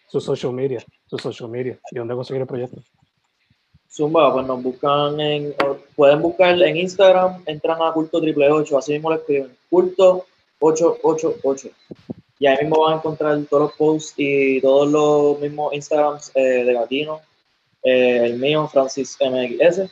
su 0.08 0.20
social 0.20 0.52
media, 0.52 0.84
su 1.06 1.18
social 1.18 1.48
media, 1.48 1.78
y 1.90 1.96
dónde 1.96 2.14
conseguir 2.14 2.42
el 2.42 2.46
proyecto. 2.46 2.80
Zumba, 3.90 4.32
pues 4.32 4.46
nos 4.46 4.62
buscan 4.62 5.18
en, 5.20 5.54
pueden 5.94 6.20
buscar 6.20 6.60
en 6.60 6.76
Instagram, 6.76 7.42
entran 7.46 7.80
a 7.80 7.92
culto 7.92 8.20
triple 8.20 8.50
ocho, 8.50 8.76
así 8.76 8.92
mismo 8.92 9.10
lo 9.10 9.16
escriben, 9.16 9.56
culto 9.70 10.26
888. 10.58 11.70
Y 12.38 12.46
ahí 12.46 12.58
mismo 12.60 12.82
van 12.82 12.94
a 12.94 12.96
encontrar 12.96 13.42
todos 13.48 13.62
los 13.62 13.72
posts 13.72 14.14
y 14.18 14.60
todos 14.60 14.88
los 14.90 15.40
mismos 15.40 15.72
Instagrams 15.72 16.30
eh, 16.34 16.64
de 16.64 16.72
Gatino, 16.74 17.20
eh, 17.82 18.20
el 18.24 18.38
mío, 18.38 18.68
Francis 18.68 19.16
MXS, 19.18 19.90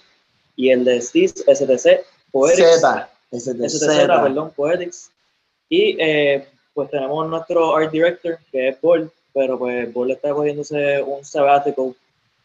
y 0.57 0.71
el 0.71 0.85
de 0.85 1.01
Stis, 1.01 1.33
STC, 1.33 2.05
Poetics, 2.31 2.81
Z. 2.81 3.11
Ese 3.31 3.55
de 3.55 3.69
STZ, 3.69 3.87
Z. 3.87 4.23
perdón, 4.23 4.53
Poetics. 4.55 5.11
Y 5.69 5.97
eh, 6.01 6.47
pues 6.73 6.91
tenemos 6.91 7.29
nuestro 7.29 7.77
art 7.77 7.91
director, 7.91 8.39
que 8.51 8.69
es 8.69 8.77
Paul, 8.77 9.11
pero 9.33 9.59
pues 9.59 9.93
Paul 9.93 10.11
está 10.11 10.31
cogiéndose 10.31 11.03
un 11.03 11.25
sabbatical 11.25 11.95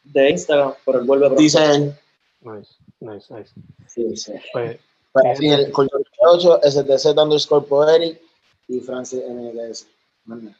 de 0.04 0.30
Instagram, 0.32 0.74
pero 0.86 1.00
él 1.00 1.06
vuelve 1.06 1.26
pronto. 1.26 1.42
Dice 1.42 1.64
él. 1.64 1.94
Nice, 2.42 2.76
nice, 3.00 3.34
nice. 3.34 3.52
Sí, 3.88 4.16
sí. 4.16 4.34
Pues, 4.54 4.80
Pero 5.14 5.36
sí, 5.36 5.48
el 5.50 5.72
Cultura 5.72 6.04
8, 6.22 6.62
STZ 6.64 7.06
underscore 7.18 7.66
Poetic 7.68 8.22
y 8.68 8.80
Francis 8.80 9.22
MDS. 9.28 9.88
Manda. 10.26 10.56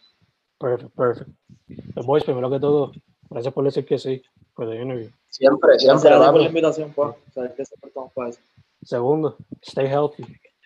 perfect, 0.60 0.96
perfect. 0.96 1.30
Pues 1.94 2.06
boys, 2.06 2.24
primero 2.24 2.50
que 2.50 2.60
todo, 2.60 2.92
gracias 3.30 3.54
por 3.54 3.64
decir 3.64 3.86
que 3.86 3.98
sí, 3.98 4.22
por 4.60 4.76
interview. 4.76 5.10
Siempre, 5.30 5.80
siempre, 5.80 6.10
gracias 6.10 6.32
por 6.32 6.42
la 6.42 6.48
invitación, 6.48 6.94
Paul. 6.94 7.16
Sabes 7.34 7.54
que 7.54 7.66
siempre 7.66 7.88
estamos 7.88 8.12
para 8.14 8.30
eso. 8.30 8.40
Segundo, 8.84 9.38
stay 9.62 9.88
healthy, 9.88 10.24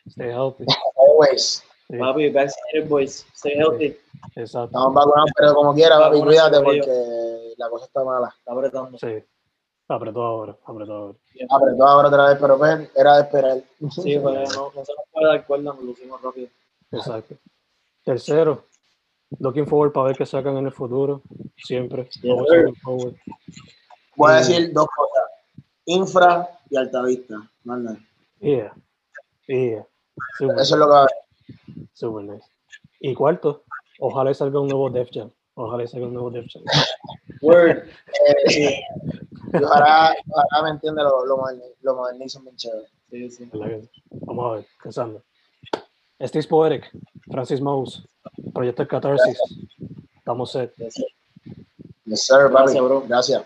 stay 0.07 0.29
healthy. 0.29 0.65
Always. 0.95 1.63
Sí, 1.89 1.97
Papi, 1.97 2.29
vaccinated 2.29 2.89
boys, 2.89 3.25
stay 3.35 3.53
healthy. 3.53 3.97
exacto. 4.35 4.65
Estamos 4.65 4.93
vacunados, 4.93 5.31
pero 5.37 5.53
como 5.53 5.73
quiera, 5.73 5.99
papi, 5.99 6.21
cuídate 6.21 6.61
porque 6.61 7.53
la 7.57 7.69
cosa 7.69 7.85
está 7.85 8.03
mala. 8.03 8.33
Está 8.37 8.53
apretando. 8.53 8.97
Sí, 8.97 9.23
apretó 9.87 10.23
ahora, 10.23 10.57
apretó 10.65 10.93
ahora. 10.93 11.17
Apretó 11.49 11.87
ahora 11.87 12.07
otra 12.07 12.29
vez, 12.29 12.37
pero 12.39 12.57
pues, 12.57 12.89
era 12.95 13.17
de 13.17 13.21
esperar. 13.23 13.63
Sí, 13.91 14.17
pues 14.21 14.55
no, 14.55 14.71
no 14.73 14.85
se 14.85 14.93
nos 14.93 15.05
puede 15.11 15.27
dar 15.27 15.45
cuerda, 15.45 15.73
nos 15.73 15.83
lucimos 15.83 16.21
rápido. 16.21 16.47
Exacto. 16.91 17.35
Tercero, 18.03 18.65
looking 19.39 19.67
forward 19.67 19.91
para 19.91 20.07
ver 20.07 20.17
qué 20.17 20.25
sacan 20.25 20.57
en 20.57 20.65
el 20.65 20.71
futuro, 20.71 21.21
siempre. 21.57 22.09
Yeah. 22.21 22.35
Voy 24.15 24.31
a 24.31 24.35
Mm. 24.35 24.37
decir 24.37 24.73
dos 24.73 24.87
cosas. 24.95 25.23
Infra 25.85 26.49
y 26.69 26.77
Altavista. 26.77 27.35
Manda. 27.63 27.97
Yeah, 28.39 28.73
yeah. 29.47 29.85
Super, 30.37 30.59
Eso 30.59 30.75
es 30.75 30.79
lo 30.79 30.85
que 30.85 30.91
va 30.91 30.97
a 30.99 31.01
haber. 31.01 31.87
super 31.93 32.23
nice. 32.25 32.45
Y 32.99 33.13
cuarto, 33.15 33.63
ojalá 33.99 34.33
salga 34.33 34.59
un 34.59 34.67
nuevo 34.67 34.89
Def 34.89 35.09
Jam. 35.11 35.31
Ojalá 35.55 35.83
y 35.83 35.87
salga 35.87 36.07
un 36.07 36.13
nuevo 36.13 36.29
Def 36.31 36.45
Jam. 36.51 36.63
Word. 37.41 37.87
Eh, 38.49 38.79
ojalá, 39.61 40.15
ojalá 40.29 40.63
me 40.63 40.69
entienda 40.71 41.03
lo, 41.03 41.25
lo, 41.25 41.37
lo 41.81 41.95
modernizan 41.95 42.43
bien 42.43 42.55
chévere. 42.55 42.87
Sí, 43.09 43.29
sí. 43.29 43.49
Vamos 44.11 44.45
a 44.45 44.55
ver, 44.55 44.65
pensando. 44.81 45.23
Este 46.19 46.39
es 46.39 46.47
Poetic, 46.47 46.89
Francis 47.29 47.59
Mouse, 47.61 48.07
Proyecto 48.53 48.87
Catarsis. 48.87 49.37
Estamos 50.17 50.51
set. 50.51 50.73
Yes, 50.77 50.93
sir. 50.93 51.05
Yes, 52.05 52.25
sir, 52.25 52.49
papi. 52.51 52.53
Gracias, 52.73 52.83
bro. 52.83 53.01
Gracias. 53.07 53.43